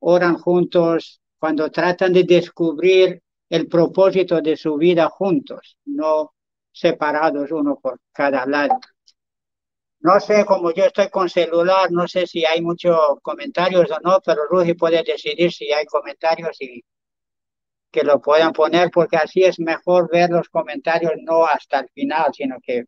[0.00, 6.32] oran juntos, cuando tratan de descubrir el propósito de su vida juntos, no
[6.72, 8.78] separados uno por cada lado.
[10.00, 14.20] No sé, como yo estoy con celular, no sé si hay muchos comentarios o no,
[14.24, 16.84] pero Rugi puede decidir si hay comentarios y
[17.90, 22.26] que lo puedan poner, porque así es mejor ver los comentarios no hasta el final,
[22.34, 22.84] sino que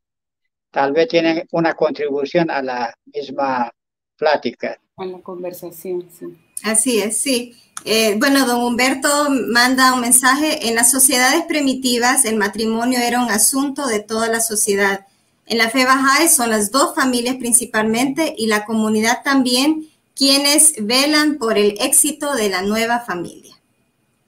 [0.70, 3.72] tal vez tienen una contribución a la misma
[4.16, 4.78] plática.
[4.96, 6.26] A la conversación, sí.
[6.62, 7.54] Así es, sí.
[7.84, 10.68] Eh, bueno, don Humberto manda un mensaje.
[10.68, 15.06] En las sociedades primitivas, el matrimonio era un asunto de toda la sociedad.
[15.46, 21.38] En la fe Bahá'í son las dos familias principalmente y la comunidad también quienes velan
[21.38, 23.54] por el éxito de la nueva familia.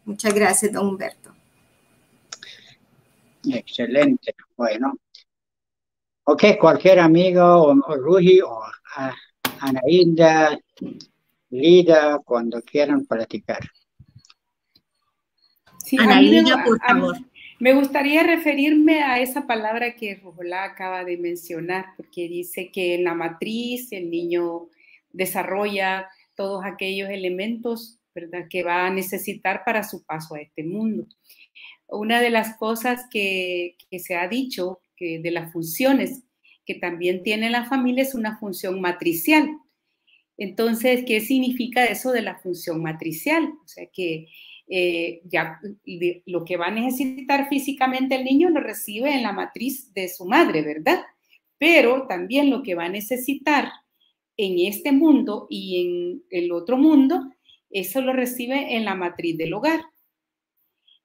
[0.04, 1.34] Muchas gracias, don Humberto.
[3.44, 4.34] Excelente.
[4.56, 4.94] Bueno.
[6.24, 7.94] Ok, cualquier amigo o, o
[8.46, 8.62] o
[9.60, 10.58] Anaída,
[11.50, 13.60] Lida, cuando quieran platicar.
[15.84, 17.16] Sí, por favor.
[17.58, 23.04] Me gustaría referirme a esa palabra que Rujolá acaba de mencionar, porque dice que en
[23.04, 24.68] la matriz el niño
[25.12, 28.46] desarrolla todos aquellos elementos ¿verdad?
[28.48, 31.06] que va a necesitar para su paso a este mundo.
[31.86, 36.22] Una de las cosas que, se ha dicho que de las funciones
[36.64, 39.50] que también tiene la familia es una función matricial.
[40.40, 43.44] Entonces, ¿qué significa eso de la función matricial?
[43.62, 44.26] O sea, que
[44.68, 45.60] eh, ya
[46.24, 50.24] lo que va a necesitar físicamente el niño lo recibe en la matriz de su
[50.24, 51.02] madre, ¿verdad?
[51.58, 53.70] Pero también lo que va a necesitar
[54.38, 57.20] en este mundo y en el otro mundo
[57.68, 59.80] eso lo recibe en la matriz del hogar.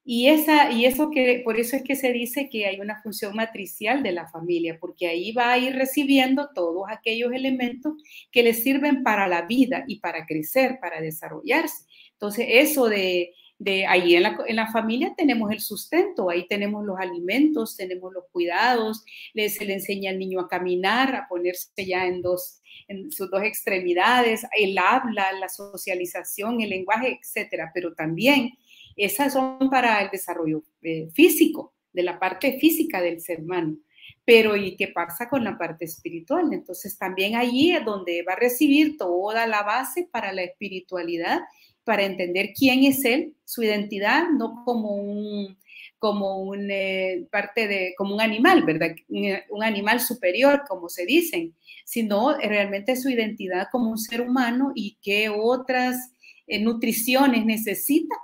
[0.08, 3.34] Y, esa, y eso que, por eso es que se dice que hay una función
[3.34, 7.94] matricial de la familia, porque ahí va a ir recibiendo todos aquellos elementos
[8.30, 11.86] que le sirven para la vida y para crecer, para desarrollarse.
[12.12, 16.84] Entonces, eso de, de ahí en la, en la, familia tenemos el sustento, ahí tenemos
[16.84, 19.04] los alimentos, tenemos los cuidados,
[19.34, 23.42] se le enseña al niño a caminar, a ponerse ya en dos, en sus dos
[23.42, 28.52] extremidades, el habla, la socialización, el lenguaje, etcétera, pero también
[28.96, 33.76] esas son para el desarrollo eh, físico, de la parte física del ser humano.
[34.24, 36.52] Pero ¿y qué pasa con la parte espiritual?
[36.52, 41.40] Entonces también allí es donde va a recibir toda la base para la espiritualidad,
[41.84, 45.56] para entender quién es él, su identidad, no como un
[45.98, 48.94] como un eh, parte de como un animal, ¿verdad?
[49.08, 54.98] Un animal superior, como se dicen, sino realmente su identidad como un ser humano y
[55.00, 56.12] qué otras
[56.46, 58.14] eh, nutriciones necesita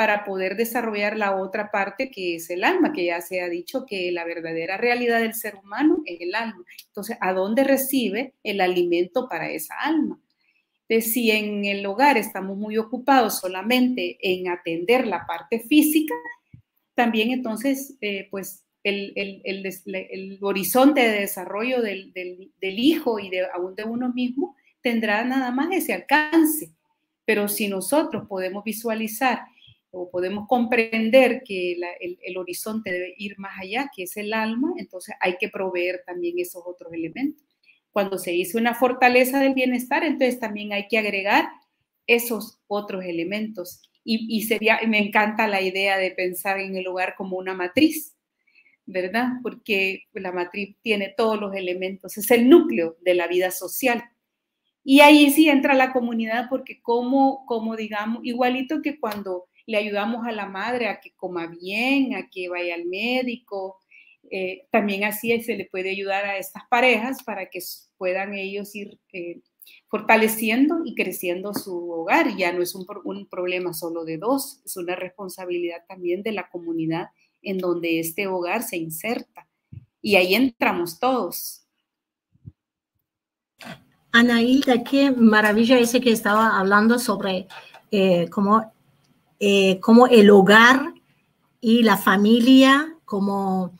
[0.00, 3.84] para poder desarrollar la otra parte que es el alma, que ya se ha dicho
[3.84, 6.64] que la verdadera realidad del ser humano es el alma.
[6.86, 10.18] Entonces, ¿a dónde recibe el alimento para esa alma?
[10.88, 16.14] De si en el hogar estamos muy ocupados solamente en atender la parte física,
[16.94, 19.12] también entonces, eh, pues el,
[19.44, 22.10] el, horizonte de desarrollo del,
[22.62, 26.72] hijo y de, aún de uno mismo tendrá nada más ese alcance.
[27.26, 29.40] Pero si nosotros podemos visualizar
[29.90, 35.14] o podemos comprender que el, horizonte debe ir más allá, que es el alma, entonces
[35.20, 37.44] hay que proveer también esos otros elementos.
[37.90, 41.48] Cuando se dice una fortaleza del bienestar, entonces también hay que agregar
[42.06, 43.82] esos otros elementos.
[44.04, 48.16] Y, y sería, me encanta la idea de pensar en el hogar como una matriz,
[48.86, 49.28] ¿verdad?
[49.42, 54.04] Porque la matriz tiene todos los elementos, es el núcleo de la vida social.
[54.82, 60.26] Y ahí sí entra la comunidad porque como, como digamos, igualito que cuando le ayudamos
[60.26, 63.78] a la madre a que coma bien, a que vaya al médico,
[64.28, 67.60] eh, también así se le puede ayudar a estas parejas para que
[67.96, 69.40] puedan ellos ir eh,
[69.86, 72.36] fortaleciendo y creciendo su hogar.
[72.36, 76.50] Ya no es un, un problema solo de dos, es una responsabilidad también de la
[76.50, 77.10] comunidad
[77.40, 79.46] en donde este hogar se inserta.
[80.02, 81.64] Y ahí entramos todos.
[84.10, 87.46] Ana Hilda, qué maravilla ese que estaba hablando sobre
[87.92, 88.72] eh, cómo,
[89.40, 90.94] eh, cómo, el hogar
[91.60, 93.72] y la familia como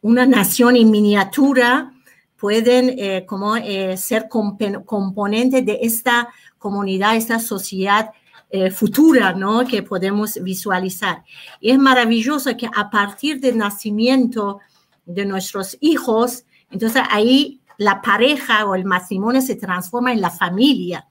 [0.00, 1.92] una nación en miniatura
[2.36, 3.56] pueden eh, como,
[3.96, 8.12] ser componentes de esta comunidad, esta sociedad
[8.52, 9.64] eh, futura, ¿no?
[9.64, 11.22] Que podemos visualizar.
[11.60, 14.58] Y es maravilloso que a partir del nacimiento
[15.06, 21.06] de nuestros hijos, entonces ahí la pareja o el matrimonio se transforma en la familia.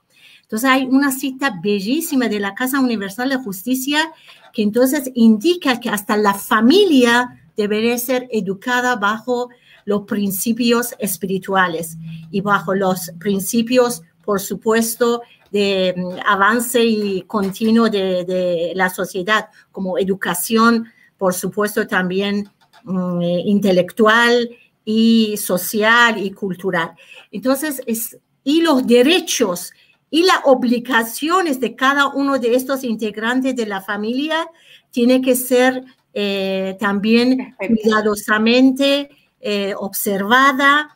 [0.50, 4.12] Entonces hay una cita bellísima de la Casa Universal de Justicia
[4.52, 9.50] que entonces indica que hasta la familia debería ser educada bajo
[9.86, 12.00] los principios espirituales
[12.32, 15.22] y bajo los principios, por supuesto,
[15.52, 20.88] de mm, avance y continuo de, la sociedad, como educación,
[21.20, 22.50] por supuesto, también
[22.86, 24.50] mm, eh, intelectual
[24.84, 26.93] y social y cultural.
[27.32, 29.74] Entonces, es, y los derechos
[30.12, 34.47] y las obligaciones de cada uno de estos integrantes de la familia
[34.91, 35.84] tiene que ser
[36.14, 40.95] eh, también cuidadosamente eh, observada.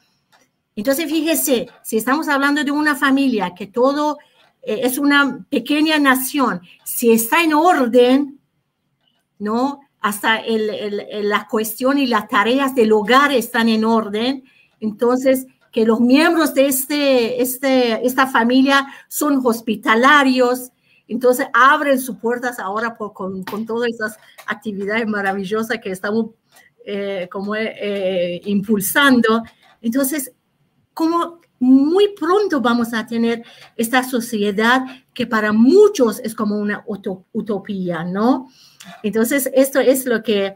[0.76, 4.18] Entonces, fíjese, si estamos hablando de una familia que todo
[4.64, 8.40] eh, es una pequeña nación, si está en orden,
[9.38, 9.82] ¿no?
[10.00, 14.44] Hasta el, la cuestión y las tareas del hogar están en orden,
[14.82, 20.72] entonces que los miembros de este, este, esta familia son hospitalarios,
[21.08, 26.28] entonces abren sus puertas ahora con, con, todas esas actividades maravillosas que estamos
[26.86, 29.44] eh, como eh, impulsando.
[29.82, 30.32] Entonces,
[30.94, 33.44] ¿cómo muy pronto vamos a tener
[33.76, 38.50] esta sociedad que para muchos es como una utopía, ¿no?
[39.02, 40.56] Entonces, esto es lo que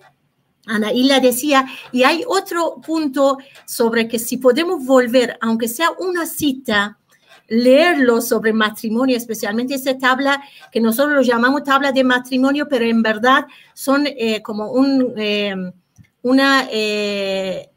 [0.67, 1.65] Ana Isla decía.
[1.91, 6.99] Y hay otro punto sobre que si podemos volver, aunque sea una cita,
[7.47, 10.41] leerlo sobre matrimonio, especialmente esa tabla
[10.71, 15.55] que nosotros lo llamamos tabla de matrimonio, pero en verdad son eh, como un, eh,
[16.21, 16.67] una...
[16.71, 17.69] Eh,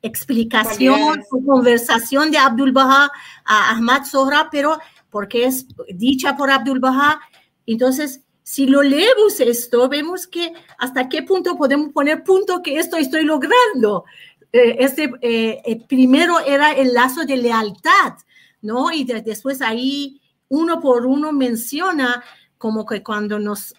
[0.00, 3.10] explicación o conversación de Abdul Baha
[3.44, 4.78] a Ahmad Zohra, pero
[5.10, 7.20] porque es dicha por Abdul Baha.
[7.66, 12.96] Entonces, si lo leemos esto, vemos que hasta qué punto podemos poner punto que esto
[12.96, 14.06] estoy logrando.
[14.50, 18.14] Eh, este eh, eh, primero era el lazo de lealtad,
[18.62, 18.90] ¿no?
[18.90, 22.24] Y después ahí uno por uno menciona
[22.56, 23.74] como que cuando nos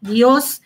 [0.00, 0.60] Dios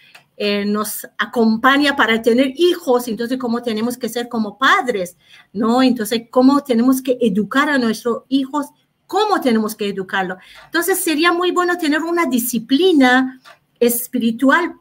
[0.65, 5.19] nos acompaña para tener hijos, entonces cómo tenemos que ser como padres,
[5.53, 5.83] ¿no?
[5.83, 8.69] Entonces, cómo tenemos que educar a nuestros hijos,
[9.11, 10.39] cómo tenemos que educarlo.
[10.67, 13.41] Entonces, sería muy bueno tener una disciplina
[13.81, 14.77] espiritual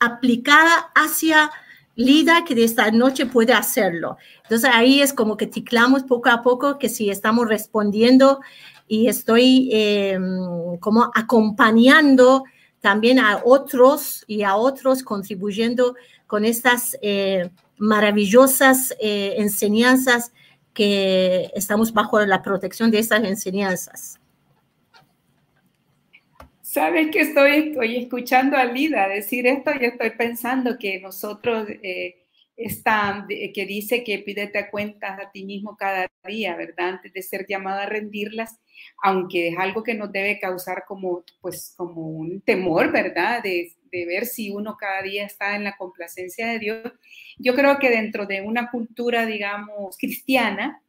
[0.00, 1.50] aplicada hacia
[1.94, 4.16] Lida que de esta noche puede hacerlo.
[4.42, 8.40] Entonces ahí es como que ticlamos poco a poco que si estamos respondiendo
[8.86, 12.44] y estoy em, como acompañando
[12.80, 15.96] también a otros y a otros contribuyendo
[16.26, 20.32] con estas eh, maravillosas eh, enseñanzas
[20.76, 24.20] que estamos bajo la protección de estas enseñanzas.
[26.60, 32.26] Sabes que estoy, estoy escuchando a Lida decir esto y estoy pensando que nosotros eh,
[32.54, 36.90] está, que dice que pídete cuentas a ti mismo cada día, ¿verdad?
[36.90, 38.60] Antes de ser llamado a rendirlas,
[39.02, 43.42] aunque es algo que nos debe causar como, pues, como un temor, ¿verdad?
[43.42, 46.92] De, de ver si uno cada día está en la complacencia de Dios.
[47.38, 50.82] Yo creo que dentro de una cultura, digamos, cristiana,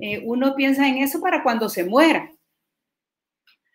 [0.00, 2.30] eh, uno piensa en eso para cuando se muera,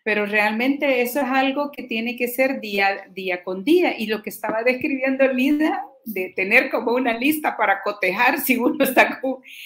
[0.04, 3.98] pero realmente eso es algo que tiene que ser día, día con día.
[3.98, 8.84] Y lo que estaba describiendo Lida de tener como una lista para cotejar si uno
[8.84, 9.20] está,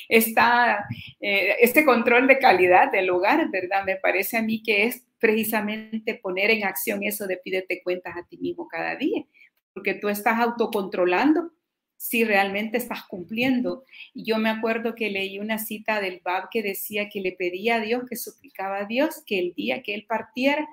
[0.08, 0.86] está
[1.20, 3.84] eh, este control de calidad del hogar, ¿verdad?
[3.84, 8.26] Me parece a mí que es precisamente poner en acción eso de pídete cuentas a
[8.26, 9.24] ti mismo cada día,
[9.72, 11.52] porque tú estás autocontrolando
[11.96, 13.84] si realmente estás cumpliendo.
[14.14, 17.76] Y yo me acuerdo que leí una cita del Bab que decía que le pedía
[17.76, 20.66] a Dios, que suplicaba a Dios que el día que él partiera,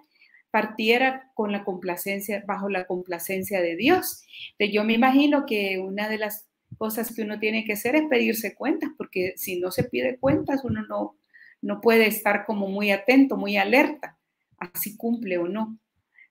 [0.53, 4.21] partiera con la complacencia, bajo la complacencia de Dios.
[4.51, 6.45] Entonces, yo me imagino que una de las
[6.77, 10.63] cosas que uno tiene que hacer es pedirse cuentas, porque si no se pide cuentas,
[10.63, 11.17] uno no,
[11.59, 14.19] no puede estar como muy atento, muy alerta,
[14.59, 15.79] así cumple o no.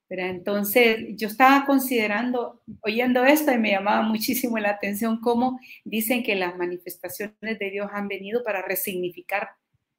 [0.06, 6.22] Pero entonces yo estaba considerando, oyendo esto y me llamaba muchísimo la atención cómo dicen
[6.22, 9.48] que las manifestaciones de Dios han venido para resignificar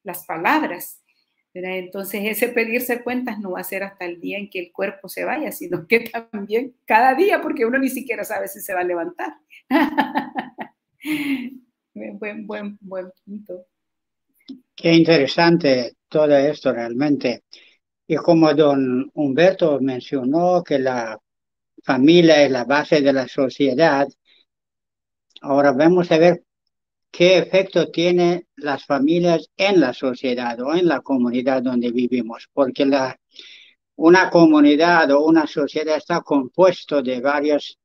[0.01, 1.02] las palabras.
[1.53, 5.07] Entonces ese pedirse cuentas no va a ser hasta el día en que el cuerpo
[5.07, 5.99] se vaya, sino que
[6.31, 9.33] también cada día, porque uno ni siquiera sabe si se va a levantar.
[11.93, 13.67] buen, buen, buen punto.
[14.75, 17.43] Qué interesante todo esto realmente.
[18.07, 21.19] Y como don Humberto mencionó que la
[21.83, 24.07] familia es la base de la sociedad,
[25.41, 26.43] ahora vamos a ver
[27.13, 32.89] qué efecto tienen las familias en la sociedad o en la comunidad donde vivimos, porque
[33.95, 37.77] una comunidad o una sociedad está compuesto de varias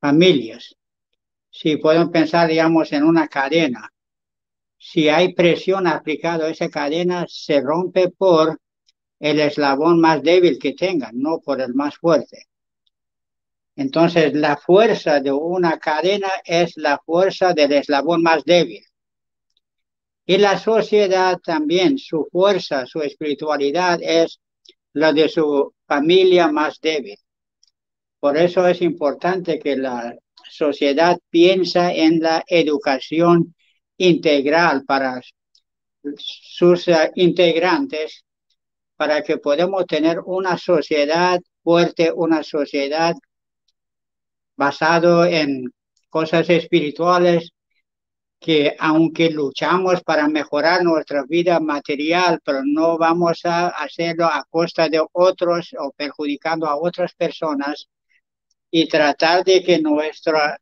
[0.00, 0.74] familias.
[1.48, 3.88] Si pueden pensar, digamos, en una cadena,
[4.76, 8.58] si hay presión aplicada a esa cadena, se rompe por
[9.20, 12.48] el eslabón más débil que tengan, no por el más fuerte.
[13.80, 18.84] Entonces, la fuerza de una cadena es la fuerza del eslabón más débil.
[20.26, 24.38] Y la sociedad también, su fuerza, su espiritualidad es
[24.92, 27.16] la de su familia más débil.
[28.18, 30.14] Por eso es importante que la
[30.50, 33.54] sociedad piensa en la educación
[33.96, 35.22] integral para
[36.18, 38.26] sus eh, integrantes
[38.96, 43.14] para que podamos tener una sociedad fuerte, una sociedad
[44.60, 45.72] basado en
[46.10, 47.52] cosas espirituales
[48.38, 54.90] que aunque luchamos para mejorar nuestra vida material, pero no vamos a hacerlo a costa
[54.90, 57.88] de otros o perjudicando a otras personas
[58.70, 60.58] y tratar de que nuestra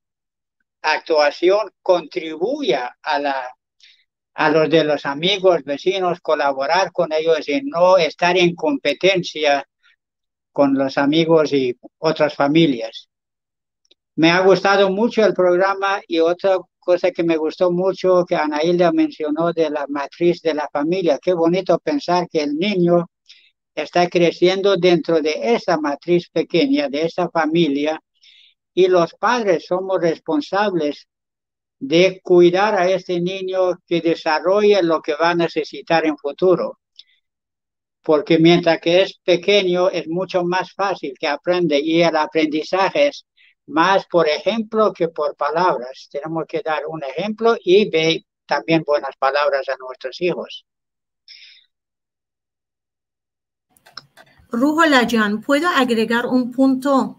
[0.83, 3.37] actuación contribuya a la
[4.35, 9.67] a los de los amigos, vecinos, colaborar con ellos y no estar en competencia
[10.53, 13.08] con los amigos y otras familias.
[14.19, 18.65] Me ha gustado mucho el programa y otra cosa que me gustó mucho que Ana
[18.65, 21.21] Hilda mencionó de la matriz de la familia.
[21.23, 23.07] Qué bonito pensar que el niño
[23.77, 28.01] está creciendo dentro de esa matriz pequeña, de esa familia,
[28.75, 31.07] y los padres somos responsables
[31.79, 36.81] de cuidar a este niño que desarrolle lo que va a necesitar en futuro.
[38.03, 43.25] Porque mientras que es pequeño es mucho más fácil que aprende y el aprendizaje es
[43.69, 46.09] más por ejemplo que por palabras.
[46.11, 50.65] Tenemos que dar un ejemplo y ver también buenas palabras a nuestros hijos.
[54.51, 57.19] Rújola Jan, ¿puedo agregar un punto?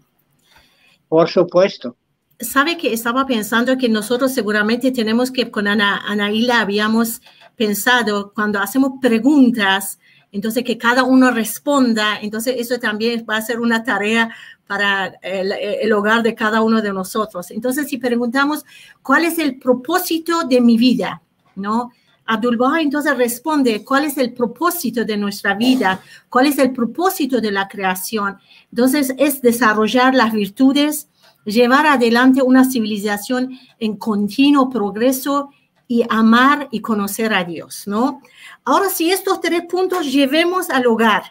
[1.08, 1.96] Por supuesto
[2.40, 7.20] sabe que estaba pensando que nosotros seguramente tenemos que, con Ana, Anaíla habíamos
[7.56, 9.98] pensado cuando hacemos preguntas,
[10.32, 14.30] entonces que cada uno responda, entonces eso también va a ser una tarea
[14.66, 17.50] para el, hogar de cada uno de nosotros.
[17.50, 18.64] Entonces, si preguntamos,
[19.02, 21.20] ¿cuál es el propósito de mi vida?
[21.56, 21.90] ¿No?
[22.24, 26.00] Abdul entonces responde, ¿cuál es el propósito de nuestra vida?
[26.28, 28.38] ¿Cuál es el propósito de la creación?
[28.70, 31.08] Entonces, es desarrollar las virtudes,
[31.44, 35.50] llevar adelante una civilización en continuo progreso
[35.88, 38.22] y amar y conocer a Dios, ¿no?
[38.70, 41.24] Ahora, si estos tres puntos llevemos al hogar,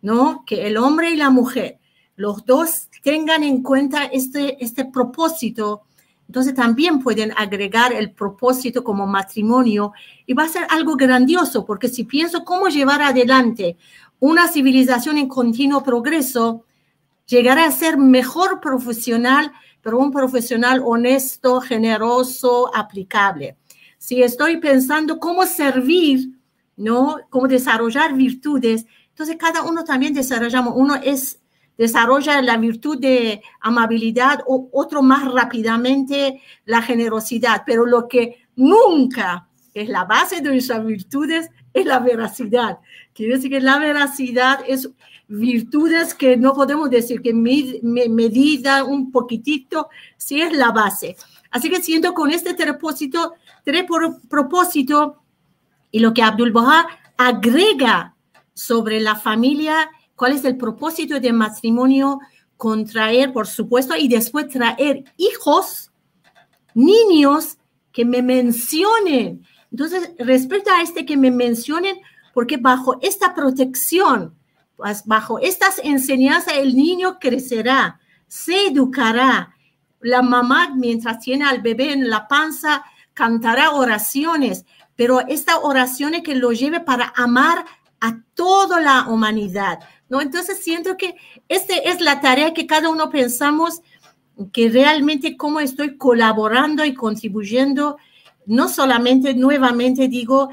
[0.00, 0.42] ¿no?
[0.44, 1.78] Que el hombre y la mujer,
[2.16, 5.82] los dos tengan en cuenta este, este propósito,
[6.26, 9.92] entonces también pueden agregar el propósito como matrimonio
[10.26, 13.76] y va a ser algo grandioso, porque si pienso cómo llevar adelante
[14.18, 16.64] una civilización en continuo progreso,
[17.26, 19.52] llegará a ser mejor profesional,
[19.82, 23.56] pero un profesional honesto, generoso, aplicable.
[23.98, 26.41] Si estoy pensando cómo servir,
[26.76, 27.18] ¿no?
[27.30, 31.40] Cómo desarrollar virtudes, entonces cada uno también desarrollamos, uno es
[31.76, 39.48] desarrolla la virtud de amabilidad o otro más rápidamente la generosidad, pero lo que nunca
[39.74, 42.78] es la base de nuestras virtudes, es la veracidad.
[43.14, 44.90] Quiere decir que la veracidad es
[45.28, 51.16] virtudes que no podemos decir que medida un poquitito, si es la base.
[51.50, 53.84] Así que siento con este propósito, tres
[54.28, 55.21] propósito
[55.92, 58.16] y lo que Abdul Baha agrega
[58.54, 62.18] sobre la familia, cuál es el propósito del matrimonio,
[62.56, 65.92] contraer, por supuesto, y después traer hijos,
[66.74, 67.58] niños
[67.92, 69.46] que me mencionen.
[69.70, 71.96] Entonces, respecto a este que me mencionen,
[72.34, 74.34] porque bajo esta protección,
[74.76, 79.54] pues bajo estas enseñanzas, el niño crecerá, se educará.
[80.00, 82.84] La mamá, mientras tiene al bebé en la panza,
[83.14, 84.64] cantará oraciones,
[84.96, 87.64] pero esta oración es que lo lleve para amar
[88.00, 90.20] a toda la humanidad, ¿no?
[90.20, 91.14] Entonces siento que
[91.48, 93.80] esta es la tarea que cada uno pensamos
[94.52, 97.98] que realmente cómo estoy colaborando y contribuyendo,
[98.46, 100.50] no solamente nuevamente digo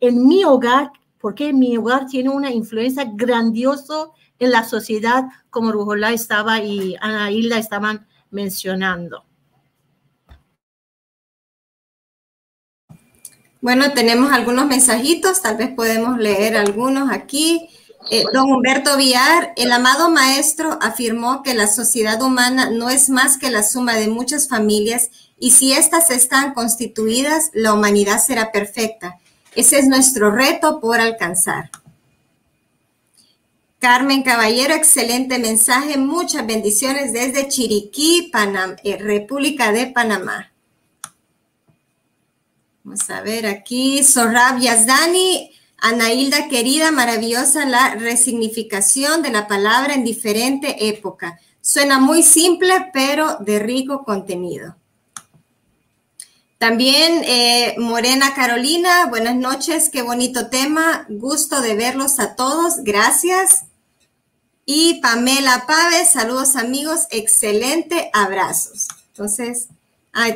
[0.00, 4.06] en mi hogar, porque mi hogar tiene una influencia grandiosa
[4.38, 9.24] en la sociedad, como Rujolá estaba y Ana Hilda estaban mencionando.
[13.60, 17.68] Bueno, tenemos algunos mensajitos, tal vez podemos leer algunos aquí.
[18.10, 23.36] Eh, don Humberto Villar, el amado maestro afirmó que la sociedad humana no es más
[23.36, 29.18] que la suma de muchas familias y si éstas están constituidas, la humanidad será perfecta.
[29.54, 31.70] Ese es nuestro reto por alcanzar.
[33.80, 38.30] Carmen Caballero, excelente mensaje, muchas bendiciones desde Chiriquí,
[38.84, 40.52] eh, República de Panamá.
[42.88, 50.04] Vamos a ver aquí, Sorab Yazdani, Anailda querida, maravillosa la resignificación de la palabra en
[50.04, 51.38] diferente época.
[51.60, 54.74] Suena muy simple, pero de rico contenido.
[56.56, 63.64] También eh, Morena Carolina, buenas noches, qué bonito tema, gusto de verlos a todos, gracias.
[64.64, 68.88] Y Pamela Pave, saludos amigos, excelente, abrazos.
[69.08, 69.68] Entonces,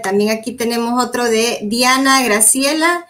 [0.02, 3.06] también aquí tenemos otro de Diana Graciela.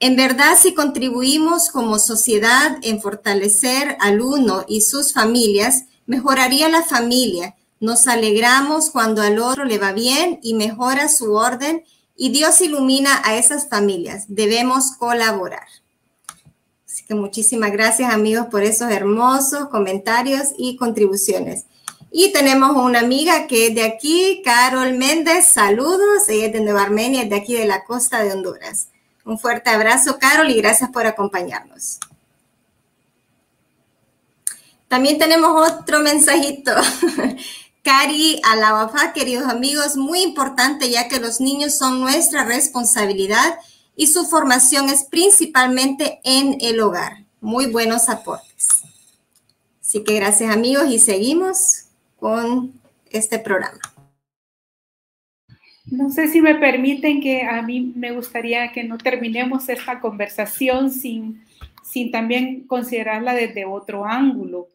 [0.00, 6.82] En verdad, si contribuimos como sociedad en fortalecer al uno y sus familias, mejoraría la
[6.82, 7.56] familia.
[7.80, 11.84] Nos alegramos cuando al otro le va bien y mejora su orden
[12.16, 14.26] y Dios ilumina a esas familias.
[14.28, 15.66] Debemos colaborar.
[16.86, 21.64] Así que muchísimas gracias amigos por esos hermosos comentarios y contribuciones.
[22.12, 25.46] Y tenemos una amiga que es de aquí, Carol Méndez.
[25.46, 26.28] Saludos.
[26.28, 28.88] Ella es de Nueva Armenia, es de aquí de la costa de Honduras.
[29.24, 32.00] Un fuerte abrazo, Carol, y gracias por acompañarnos.
[34.88, 36.72] También tenemos otro mensajito.
[37.82, 43.58] Cari Alabafa, queridos amigos, muy importante ya que los niños son nuestra responsabilidad
[43.94, 47.24] y su formación es principalmente en el hogar.
[47.40, 48.68] Muy buenos aportes.
[49.80, 51.84] Así que gracias amigos y seguimos
[52.20, 52.72] con
[53.10, 53.80] este programa.
[55.86, 60.92] No sé si me permiten que a mí me gustaría que no terminemos esta conversación
[60.92, 61.44] sin,
[61.82, 64.68] sin también considerarla desde otro ángulo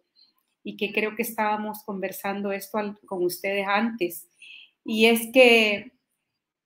[0.63, 4.27] y que creo que estábamos conversando esto con ustedes antes.
[4.83, 5.93] Y es que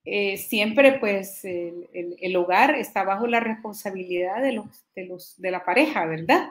[0.05, 1.87] eh, siempre pues el,
[2.19, 4.65] el, hogar está bajo la responsabilidad de, los,
[4.95, 6.49] de, los, de la pareja, ¿verdad?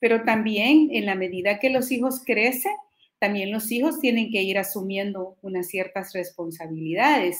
[0.00, 2.74] Pero también en la medida que los hijos crecen,
[3.20, 7.38] también los hijos tienen que ir asumiendo unas ciertas responsabilidades.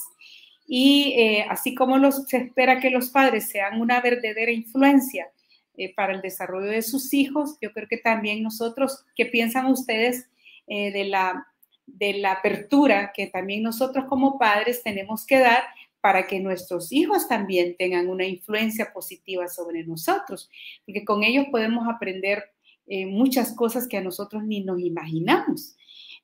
[0.66, 5.28] Y eh, así como los, se espera que los padres sean una verdadera influencia
[5.76, 10.28] eh, para el desarrollo de sus hijos, yo creo que también nosotros, ¿qué piensan ustedes
[10.66, 11.47] eh, de, la,
[11.87, 15.64] de la apertura que también nosotros como padres tenemos que dar
[16.03, 20.51] para que nuestros hijos también tengan una influencia positiva sobre nosotros?
[20.85, 22.45] Porque con ellos podemos aprender
[22.93, 25.76] eh, muchas cosas que a nosotros ni nos imaginamos.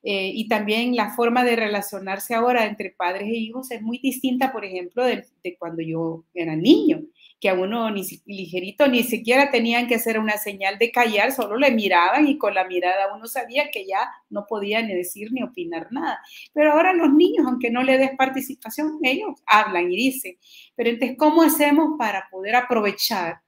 [0.02, 4.50] Eh, y también la forma de relacionarse ahora entre padres e hijos es muy distinta,
[4.50, 5.24] por ejemplo, de,
[5.60, 7.02] cuando yo era niño,
[7.40, 11.56] que a uno ni ligerito ni siquiera tenían que hacer una señal de callar, solo
[11.56, 15.44] le miraban y con la mirada uno sabía que ya no podía ni decir ni
[15.44, 16.18] opinar nada.
[16.52, 20.36] Pero ahora los niños, aunque no le des participación, ellos hablan y dicen.
[20.74, 23.40] Pero entonces, ¿cómo hacemos para poder aprovechar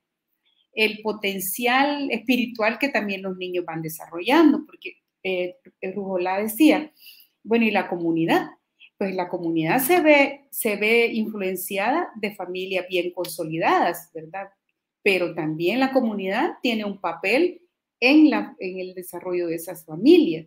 [0.79, 5.57] el potencial espiritual que también los niños van desarrollando, porque eh,
[5.93, 6.93] Rujolá decía,
[7.43, 8.47] bueno, ¿y la comunidad?
[8.97, 14.51] Pues la comunidad se ve, se ve influenciada de familias bien consolidadas, ¿verdad?
[15.03, 17.61] Pero también la comunidad tiene un papel
[17.99, 20.47] en, la, en el desarrollo de esas familias.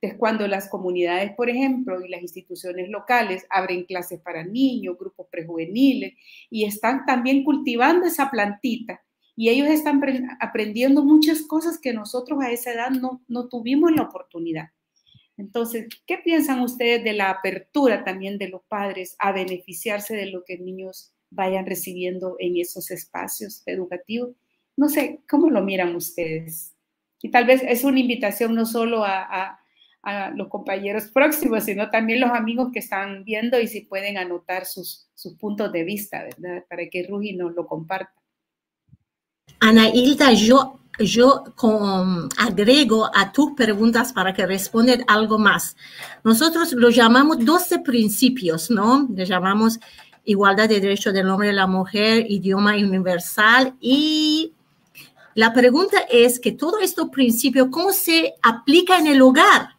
[0.00, 5.28] Es cuando las comunidades, por ejemplo, y las instituciones locales abren clases para niños, grupos
[5.30, 6.14] prejuveniles,
[6.50, 9.00] y están también cultivando esa plantita.
[9.40, 10.02] Y ellos están
[10.38, 14.68] aprendiendo muchas cosas que nosotros a esa edad no, no tuvimos la oportunidad.
[15.38, 20.44] Entonces, ¿qué piensan ustedes de la apertura también de los padres a beneficiarse de lo
[20.44, 24.36] que niños vayan recibiendo en esos espacios educativos?
[24.76, 26.76] No sé, ¿cómo lo miran ustedes?
[27.22, 29.56] Y tal vez es una invitación no solo a,
[30.34, 35.08] los compañeros próximos, sino también los amigos que están viendo y si pueden anotar sus,
[35.14, 36.62] sus puntos de vista, ¿verdad?
[36.68, 38.19] Para que Rugi nos lo comparta.
[39.60, 41.44] Ana Hilda, yo, yo
[42.38, 45.76] agrego a tus preguntas para que respondan algo más.
[46.24, 49.06] Nosotros lo llamamos 12 principios, ¿no?
[49.14, 49.78] Le llamamos
[50.24, 54.54] igualdad de derechos del hombre y la mujer, idioma universal y
[55.34, 59.76] la pregunta es que todo estos principios, ¿cómo se aplica en el hogar?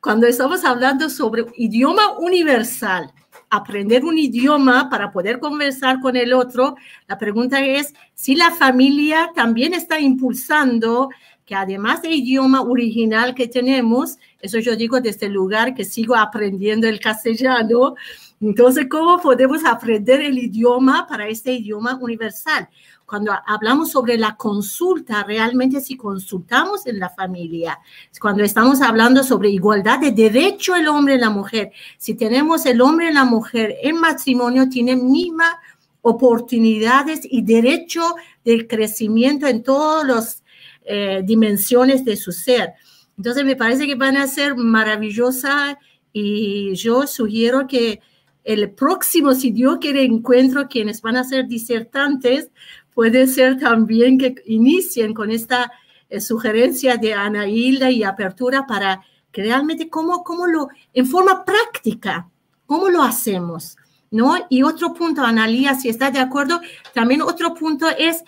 [0.00, 3.12] Cuando estamos hablando sobre idioma universal,
[3.52, 6.74] aprender un idioma para poder conversar con el otro,
[7.06, 11.10] la pregunta es si la familia también está impulsando
[11.44, 16.16] que además del idioma original que tenemos, eso yo digo desde el lugar que sigo
[16.16, 17.94] aprendiendo el castellano,
[18.40, 22.68] entonces, ¿cómo podemos aprender el idioma para este idioma universal?
[23.12, 27.78] Cuando hablamos sobre la consulta, realmente si consultamos en la familia,
[28.18, 32.80] cuando estamos hablando sobre igualdad de derecho el hombre y la mujer, si tenemos el
[32.80, 35.56] hombre y la mujer en matrimonio, tienen mismas
[36.00, 38.14] oportunidades y derecho
[38.46, 40.42] del crecimiento en todas las
[40.86, 42.72] eh, dimensiones de su ser.
[43.18, 45.76] Entonces, me parece que van a ser maravillosas
[46.14, 48.00] y yo sugiero que
[48.44, 52.50] el próximo, si Dios quiere, encuentro quienes van a ser disertantes,
[52.94, 55.72] puede ser también que inicien con esta
[56.08, 61.44] eh, sugerencia de Ana Hilda y apertura para que realmente cómo, cómo lo, en forma
[61.44, 62.28] práctica,
[62.66, 63.76] cómo lo hacemos,
[64.10, 64.34] ¿no?
[64.50, 66.60] Y otro punto, Analía, si está de acuerdo,
[66.92, 68.24] también otro punto es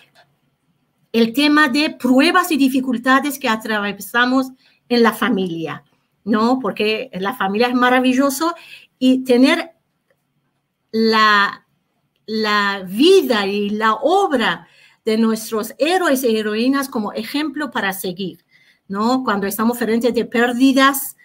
[1.12, 4.50] el tema de pruebas y dificultades que atravesamos
[4.88, 5.84] en la familia,
[6.24, 6.58] ¿no?
[6.58, 8.54] Porque la familia es maravilloso
[8.98, 9.72] y tener
[10.90, 11.63] la,
[12.26, 14.68] la vida y la obra
[15.04, 18.44] de nuestros héroes y heroínas como ejemplo para seguir,
[18.88, 19.22] ¿no?
[19.24, 21.16] Cuando estamos frente de pérdidas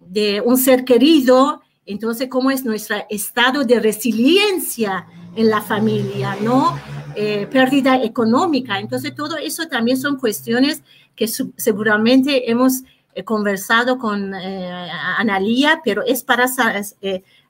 [0.00, 6.78] de un ser querido, entonces, ¿cómo es nuestro estado de resiliencia en la familia, ¿no?
[7.14, 8.78] Eh, pérdida económica.
[8.78, 10.82] Entonces, todo eso también son cuestiones
[11.16, 12.82] que seguramente hemos
[13.14, 16.46] eh, conversado con eh, Analía, pero es para,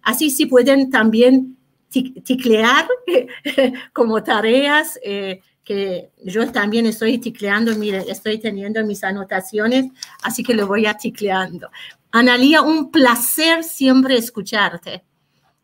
[0.02, 1.57] así sí pueden también
[1.88, 2.86] ticlear
[3.92, 9.86] como tareas eh, que yo también estoy ticleando, mire, estoy teniendo mis anotaciones,
[10.22, 11.68] así que lo voy a ticleando.
[12.10, 15.02] Analía, un placer siempre escucharte.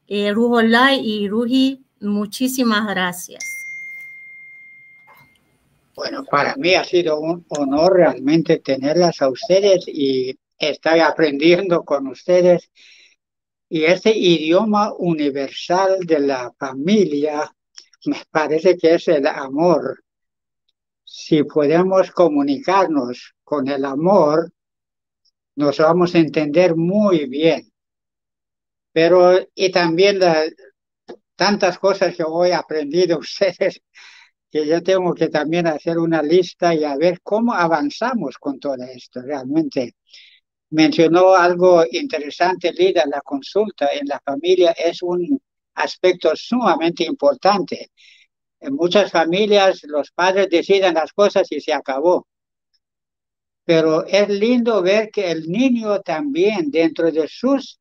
[0.06, 0.34] Eh,
[1.02, 3.42] y Ruhi, muchísimas gracias.
[5.96, 12.08] Bueno, para mí ha sido un honor realmente tenerlas a ustedes y estar aprendiendo con
[12.08, 12.70] ustedes
[13.68, 17.50] y ese idioma universal de la familia
[18.06, 20.04] me parece que es el amor.
[21.04, 24.52] Si podemos comunicarnos con el amor,
[25.56, 27.70] nos vamos a entender muy bien.
[28.92, 30.20] Pero, y también
[31.36, 33.80] tantas cosas que hoy aprendí de ustedes,
[34.50, 38.76] que yo tengo que también hacer una lista y a ver cómo avanzamos con todo
[38.84, 39.94] esto realmente
[40.74, 45.40] mencionó algo interesante, Lida, la consulta en la familia es un
[45.74, 47.90] aspecto sumamente importante.
[48.60, 52.26] En muchas familias los padres deciden las cosas y se acabó.
[53.64, 57.78] Pero es lindo ver que el niño también, dentro de sus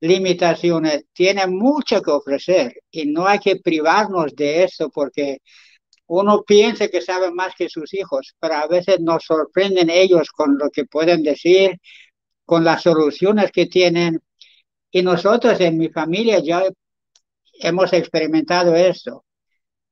[0.00, 5.38] limitaciones, tiene mucho que ofrecer y no hay que privarnos de eso porque
[6.06, 10.58] uno piensa que sabe más que sus hijos, pero a veces nos sorprenden ellos con
[10.58, 11.78] lo que pueden decir,
[12.50, 14.20] con las soluciones que tienen.
[14.90, 16.64] Y nosotros en mi familia ya
[17.60, 19.24] hemos experimentado esto.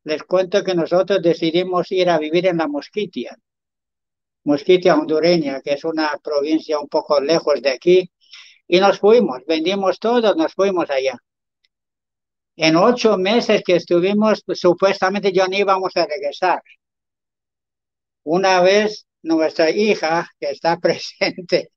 [0.02, 3.38] Les cuento que nosotros decidimos ir a vivir en la Mosquitia,
[4.42, 8.10] Mosquitia hondureña, que es una provincia un poco lejos de aquí,
[8.66, 11.16] y nos fuimos, vendimos todo, nos fuimos allá.
[12.56, 16.60] En ocho meses que estuvimos, supuestamente ya no íbamos a regresar.
[18.24, 21.70] Una vez nuestra hija, que está presente,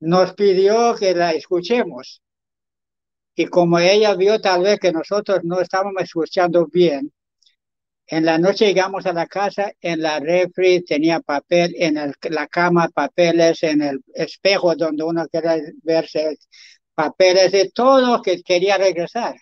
[0.00, 2.22] nos pidió que la escuchemos.
[3.34, 7.12] Y como ella vio tal vez que nosotros no estábamos escuchando bien,
[8.06, 12.88] En la noche llegamos a la casa, en la refri tenía papel, en la cama
[12.88, 16.36] papeles, en el espejo donde uno quería verse
[16.94, 19.36] papeles de todo que quería regresar.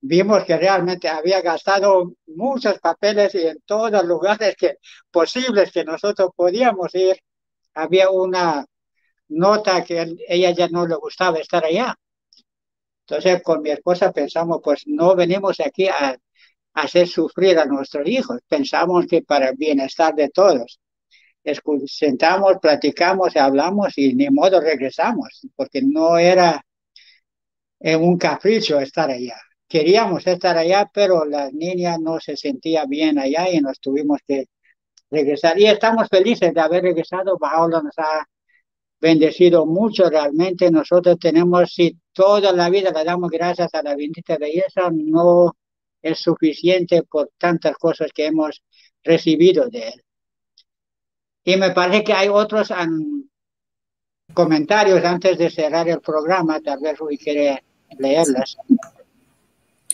[0.00, 4.76] Vimos que realmente había gastado muchos papeles y en todos los lugares que,
[5.10, 7.18] posibles que nosotros podíamos ir,
[7.74, 8.64] había una
[9.28, 11.94] nota que ella ya no le gustaba estar allá.
[13.06, 16.16] Entonces con mi esposa pensamos, pues no venimos aquí a
[16.74, 18.40] hacer sufrir a nuestros hijos.
[18.46, 20.80] Pensamos que para el bienestar de todos.
[21.86, 26.62] Sentamos, platicamos, hablamos y ni modo regresamos, porque no era
[27.80, 29.40] un capricho estar allá.
[29.66, 34.46] Queríamos estar allá, pero la niña no se sentía bien allá y nos tuvimos que
[35.10, 35.58] regresar.
[35.58, 37.38] Y estamos felices de haber regresado.
[37.38, 38.26] Paola nos ha
[39.00, 40.70] bendecido mucho realmente.
[40.70, 45.56] Nosotros tenemos, si toda la vida le damos gracias a la bendita belleza, no
[46.02, 48.62] es suficiente por tantas cosas que hemos
[49.02, 50.02] recibido de él.
[51.44, 52.72] Y me parece que hay otros
[54.34, 57.64] comentarios antes de cerrar el programa, tal vez Rui quiere
[57.98, 58.56] leerlas.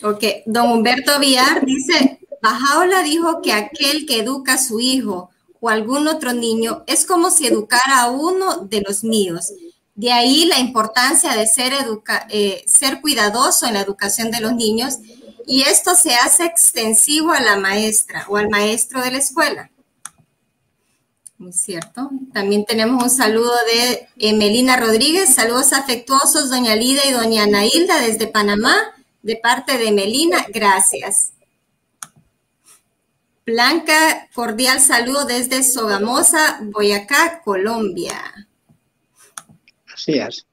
[0.03, 5.31] Ok, don Humberto Villar dice, Bajaola dijo que aquel que educa a su hijo
[5.65, 9.51] o algún otro niño es como si educara a uno de los míos.
[9.95, 14.53] De ahí la importancia de ser, educa eh, ser cuidadoso en la educación de los
[14.53, 14.99] niños
[15.47, 19.71] y esto se hace extensivo a la maestra o al maestro de la escuela.
[21.39, 22.11] Muy cierto.
[22.31, 25.33] También tenemos un saludo de Emelina Rodríguez.
[25.33, 28.75] Saludos afectuosos, doña Lida y doña Nailda desde Panamá,
[29.23, 30.45] de parte de Melina.
[30.53, 31.31] Gracias.
[33.45, 38.19] Blanca, cordial saludo desde Sogamosa, Boyacá, Colombia.
[39.93, 40.47] Así es.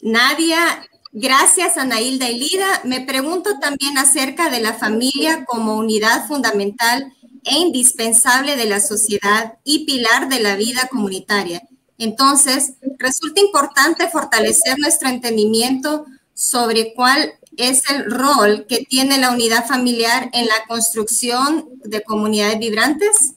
[0.00, 2.80] Nadia, gracias Anailda y Lida.
[2.82, 7.12] Me pregunto también acerca de la familia como unidad fundamental
[7.44, 11.62] e indispensable de la sociedad y pilar de la vida comunitaria.
[11.98, 19.66] Entonces, resulta importante fortalecer nuestro entendimiento sobre cuál es el rol que tiene la unidad
[19.66, 23.34] familiar en la construcción de comunidades vibrantes?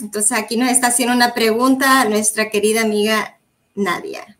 [0.00, 3.38] Entonces aquí nos está haciendo una pregunta nuestra querida amiga
[3.74, 4.38] Nadia.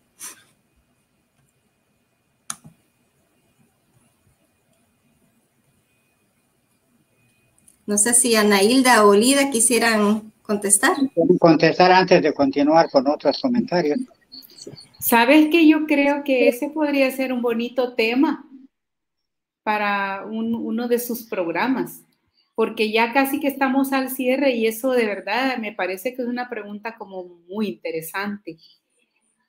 [7.87, 10.97] No sé si Anailda o Lida quisieran contestar.
[11.39, 13.99] Contestar antes de continuar con otros comentarios.
[15.03, 18.49] Sabes que yo creo que ese podría ser un bonito tema
[19.65, 22.05] para uno de sus programas,
[22.55, 26.29] porque ya casi que estamos al cierre y eso de verdad me parece que es
[26.29, 28.59] una pregunta como muy interesante,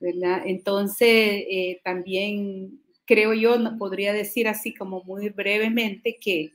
[0.00, 0.42] ¿verdad?
[0.44, 6.50] Entonces, eh, también creo yo, podría decir así como muy brevemente que,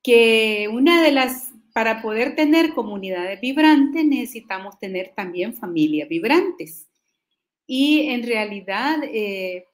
[0.00, 6.88] que una de las para poder tener comunidades vibrantes necesitamos tener también familias vibrantes.
[7.66, 9.64] Y en realidad, eh,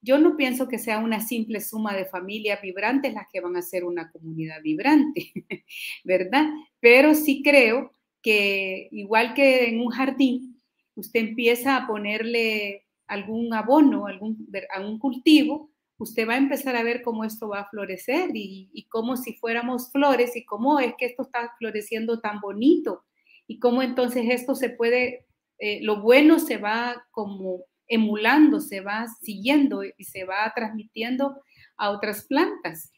[0.00, 3.62] yo no pienso que sea una simple suma de familias vibrantes las que van a
[3.62, 5.32] ser una comunidad vibrante,
[6.04, 6.46] ¿verdad?
[6.78, 7.92] Pero sí creo
[8.22, 10.62] que igual que en un jardín,
[10.94, 17.02] usted empieza a ponerle algún abono, algún, algún cultivo, usted va a empezar a ver
[17.02, 21.22] cómo esto va a florecer y, cómo si fuéramos flores y cómo es que esto
[21.22, 23.04] está floreciendo tan bonito
[23.46, 25.26] y cómo entonces esto se puede,
[25.58, 31.40] eh, lo bueno se va como emulando, se va siguiendo y se va transmitiendo
[31.76, 32.92] a otras plantas.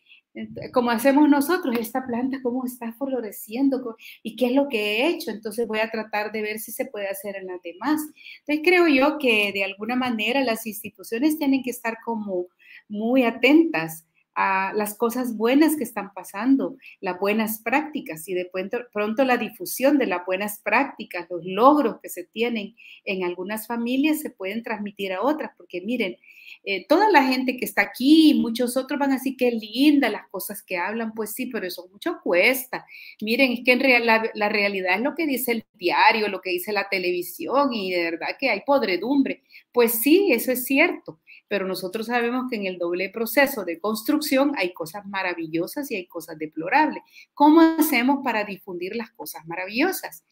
[0.72, 5.30] Como hacemos nosotros, esta planta, cómo está floreciendo y qué es lo que he hecho.
[5.30, 8.00] Entonces voy a tratar de ver si se puede hacer en las demás.
[8.40, 12.46] Entonces creo yo que de alguna manera las instituciones tienen que estar como
[12.90, 18.50] muy atentas a las cosas buenas que están pasando, las buenas prácticas y de
[18.92, 24.20] pronto, la difusión de las buenas prácticas, los logros que se tienen en algunas familias
[24.20, 26.16] se pueden transmitir a otras, porque miren,
[26.64, 30.28] eh, toda la gente que está aquí, muchos otros van a decir que linda las
[30.28, 32.86] cosas que hablan, pues sí, pero eso mucho cuesta.
[33.20, 36.50] Miren, es que en real, la realidad es lo que dice el diario, lo que
[36.50, 39.42] dice la televisión y de verdad que hay podredumbre.
[39.72, 41.20] Pues sí, eso es cierto
[41.50, 46.06] pero nosotros sabemos que en el doble proceso de construcción hay cosas maravillosas y hay
[46.06, 47.02] cosas deplorables.
[47.34, 50.24] ¿Cómo hacemos para difundir las cosas maravillosas?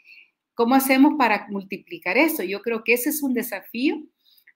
[0.54, 2.44] ¿Cómo hacemos para multiplicar eso?
[2.44, 4.00] Yo creo que ese es un desafío,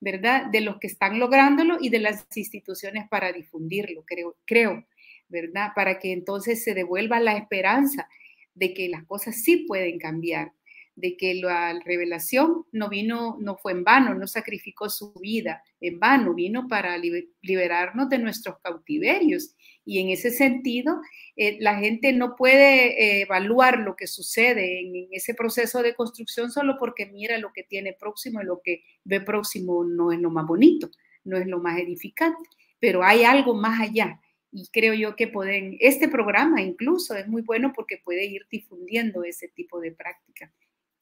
[0.00, 0.46] ¿verdad?
[0.52, 4.86] De los que están lográndolo y de las instituciones para difundirlo, creo, creo
[5.28, 5.70] ¿verdad?
[5.74, 8.08] Para que entonces se devuelva la esperanza
[8.54, 10.52] de que las cosas sí pueden cambiar,
[10.95, 15.99] de que la revelación no vino, no fue en vano, no sacrificó su vida en
[15.99, 16.99] vano, vino para
[17.40, 19.55] liberarnos de nuestros cautiverios.
[19.84, 21.01] Y en ese sentido,
[21.36, 26.51] eh, la gente no puede eh, evaluar lo que sucede en, ese proceso de construcción
[26.51, 30.30] solo porque mira lo que tiene próximo y lo que ve próximo no es lo
[30.30, 30.90] más bonito,
[31.24, 34.20] no es lo más edificante, pero hay algo más allá.
[34.53, 39.24] Y creo yo que pueden, este programa incluso es muy bueno porque puede ir difundiendo
[39.24, 40.53] ese tipo de práctica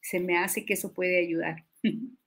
[0.03, 1.65] se me hace que eso puede ayudar.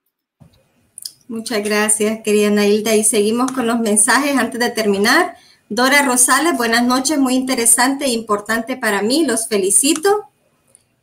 [1.27, 2.95] Muchas gracias, querida Nailda.
[2.95, 5.35] Y seguimos con los mensajes antes de terminar.
[5.69, 10.29] Dora Rosales, buenas noches, muy interesante e importante para mí, los felicito.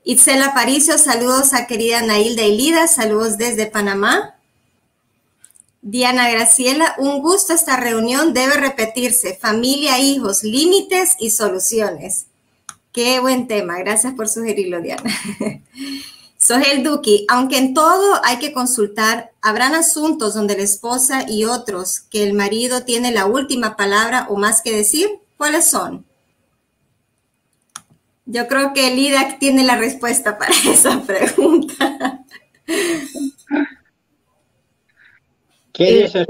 [0.05, 4.37] Itzela Paricio, saludos a querida Nailda y Lida, saludos desde Panamá.
[5.83, 12.27] Diana Graciela, un gusto esta reunión, debe repetirse, familia, hijos, límites y soluciones.
[12.93, 15.11] Qué buen tema, gracias por sugerirlo, Diana.
[16.49, 22.01] el Duki, aunque en todo hay que consultar, habrán asuntos donde la esposa y otros
[22.01, 25.09] que el marido tiene la última palabra o más que decir.
[25.37, 26.05] ¿Cuáles son?
[28.27, 32.25] Yo creo que Lida tiene la respuesta para esa pregunta.
[35.73, 36.27] ¿Qué dices,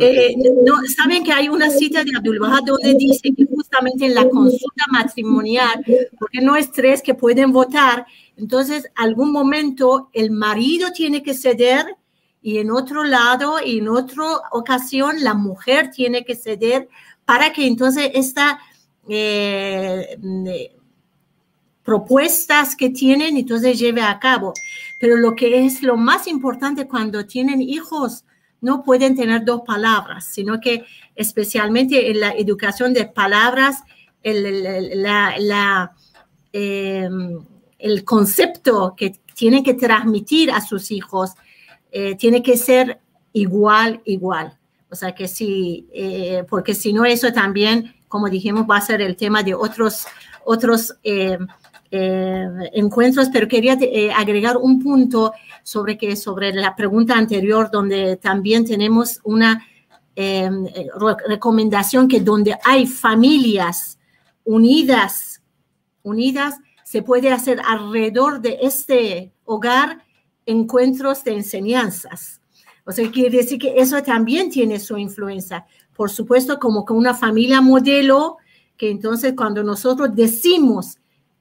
[0.00, 4.14] eh, no, Saben que hay una cita de Abdul Bahá donde dice que justamente en
[4.14, 5.84] la consulta matrimonial,
[6.18, 8.06] porque no es tres que pueden votar,
[8.36, 11.96] entonces algún momento el marido tiene que ceder
[12.40, 16.88] y en otro lado y en otra ocasión la mujer tiene que ceder
[17.24, 18.60] para que entonces esta
[19.08, 20.18] eh,
[21.82, 24.52] propuestas que tienen entonces lleve a cabo.
[25.00, 28.24] Pero lo que es lo más importante cuando tienen hijos,
[28.64, 30.84] no pueden tener dos palabras, sino que
[31.14, 33.82] especialmente en la educación de palabras,
[34.22, 35.92] el, la,
[36.52, 37.44] em,
[37.78, 41.32] el concepto que tienen que transmitir a sus hijos
[41.92, 43.00] eh, tiene que ser
[43.34, 44.58] igual, igual.
[44.90, 49.02] O sea que sí, eh, porque si no eso también, como dijimos, va a ser
[49.02, 50.06] el tema de otros,
[50.44, 51.46] otros em,
[51.96, 53.78] eh, encuentros, pero quería
[54.16, 55.32] agregar un punto
[55.62, 59.64] sobre, que, sobre la pregunta anterior, donde también tenemos una
[60.16, 60.50] eh,
[61.28, 63.98] recomendación que donde hay familias
[64.44, 65.42] unidas,
[66.02, 70.04] unidas, se puede hacer alrededor de este hogar
[70.46, 72.40] encuentros de enseñanzas.
[72.84, 75.66] O sea, quiere decir que eso también tiene su influencia.
[75.96, 78.36] Por supuesto, como con una familia modelo,
[78.76, 80.98] que entonces cuando nosotros decimos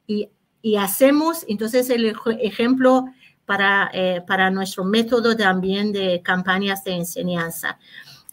[0.08, 0.30] y,
[0.64, 3.05] y hacemos, entonces el ejemplo
[3.45, 7.78] para, eh, para nuestro método también de campañas de enseñanza.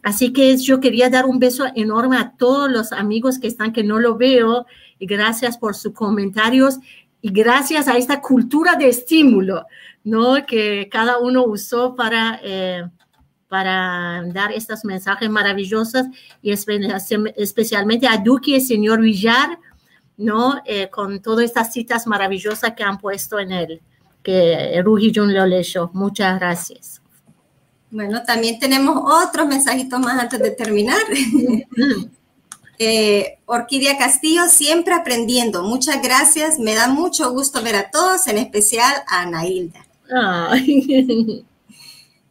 [0.05, 3.83] Así que yo quería dar un beso enorme a todos los amigos que están, que
[3.83, 4.65] no lo veo,
[5.01, 6.79] y gracias por sus comentarios
[7.21, 9.67] y gracias a esta cultura de estímulo,
[10.05, 10.47] ¿no?
[10.47, 12.85] Que cada uno usó para, eh,
[13.49, 16.07] para dar estos mensajes maravillosos
[16.41, 19.59] y especialmente a Duque el señor Villar,
[20.21, 20.61] ¿no?
[20.65, 23.83] Eh, con todas estas citas maravillosas que han puesto en él
[24.23, 25.91] que Rugi Jun lo leyó.
[25.93, 27.01] Muchas gracias.
[27.91, 31.01] Bueno, también tenemos otros mensajitos más antes de terminar.
[32.79, 35.63] eh, Orquídea Castillo, siempre aprendiendo.
[35.63, 36.59] Muchas gracias.
[36.59, 39.87] Me da mucho gusto ver a todos, en especial a Anailda.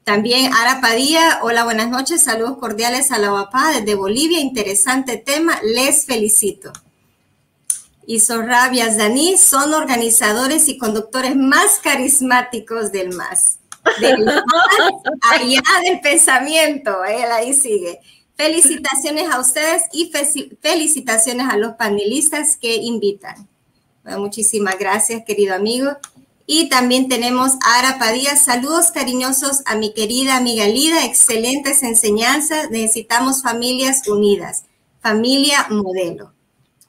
[0.04, 5.60] También Ara Padilla, hola, buenas noches, saludos cordiales a la UAPA desde Bolivia, interesante tema,
[5.62, 6.74] les felicito
[8.10, 13.60] y Sorrabias Dani son organizadores y conductores más carismáticos del MAS.
[14.02, 14.28] Del
[15.32, 18.00] allá del pensamiento, él ahí sigue.
[18.36, 20.12] Felicitaciones a ustedes y
[20.60, 23.48] felicitaciones a los panelistas que invitan.
[24.04, 25.92] muchísimas gracias, querido amigo.
[26.48, 28.36] Y también tenemos a Ara Padilla.
[28.36, 31.06] Saludos cariñosos a mi querida amiga Lida.
[31.06, 32.72] Excelentes enseñanzas.
[32.72, 34.64] Necesitamos familias unidas.
[35.00, 36.39] Familia modelo.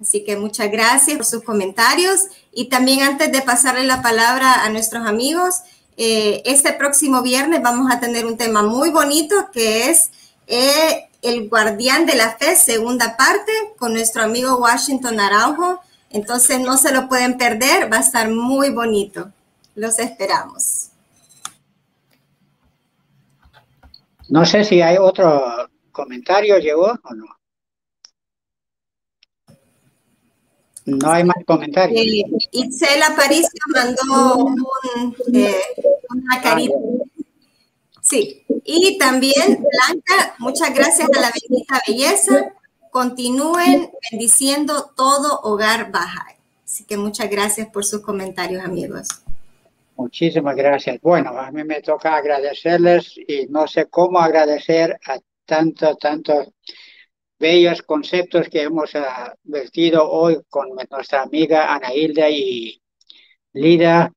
[0.01, 4.71] Así que muchas gracias por sus comentarios y también antes de pasarle la palabra a
[4.71, 5.57] nuestros amigos,
[5.97, 10.11] eh, este próximo viernes vamos a tener un tema muy bonito que es
[10.47, 15.81] eh, el guardián de la fe, segunda parte, con nuestro amigo Washington Araujo.
[16.09, 19.31] Entonces no se lo pueden perder, va a estar muy bonito.
[19.75, 20.89] Los esperamos.
[24.29, 27.40] No sé si hay otro comentario, llegó o no.
[30.99, 32.01] No hay más comentarios.
[32.01, 34.55] Eh, Itzel Aparicio mandó
[35.33, 35.55] eh,
[36.09, 36.75] una carita.
[38.03, 42.53] Sí, y también Blanca, muchas gracias a la bendita belleza.
[42.91, 46.27] Continúen bendiciendo todo hogar baja.
[46.65, 49.09] Así que muchas gracias por sus comentarios, amigos.
[49.97, 51.01] Muchísimas gracias.
[51.03, 56.49] Bueno, a mí me toca agradecerles y no sé cómo agradecer a tantos, tantos
[57.41, 58.93] bellos conceptos que hemos
[59.43, 62.81] vertido hoy con nuestra amiga Ana Hilda y
[63.55, 64.13] Lida.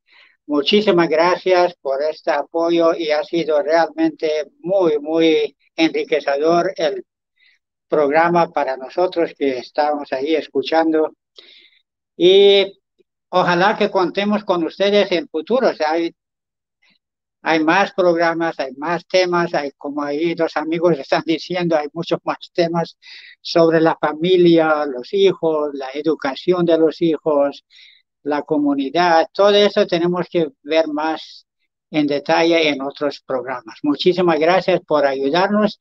[0.46, 7.06] Muchísimas gracias por este apoyo y ha sido realmente muy, muy enriquecedor el
[7.88, 11.16] programa para nosotros que estamos ahí escuchando.
[12.18, 12.78] Y
[13.30, 15.72] ojalá que contemos con ustedes en futuro.
[15.88, 16.14] hay,
[17.44, 22.20] hay más programas, hay más temas, hay como ahí los amigos están diciendo, hay muchos
[22.24, 22.98] más temas
[23.42, 27.66] sobre la familia, los hijos, la educación de los hijos,
[28.24, 29.28] la comunidad.
[29.34, 31.46] Todo eso tenemos que ver más
[31.92, 33.80] en detalle en otros programas.
[33.84, 35.80] Muchísimas gracias por ayudarnos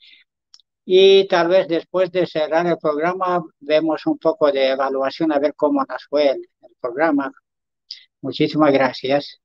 [0.84, 5.54] y tal vez después de cerrar el programa vemos un poco de evaluación a ver
[5.54, 6.42] cómo nos fue el,
[6.80, 7.32] programa.
[8.20, 9.40] Muchísimas gracias.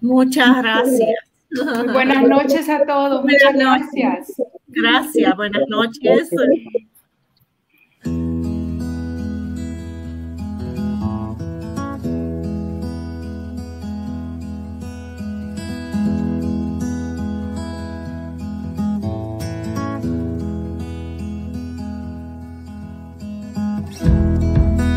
[0.00, 1.29] Muchas gracias.
[1.92, 4.42] Buenas noches a todos, muchas gracias.
[4.68, 6.30] Gracias, buenas noches.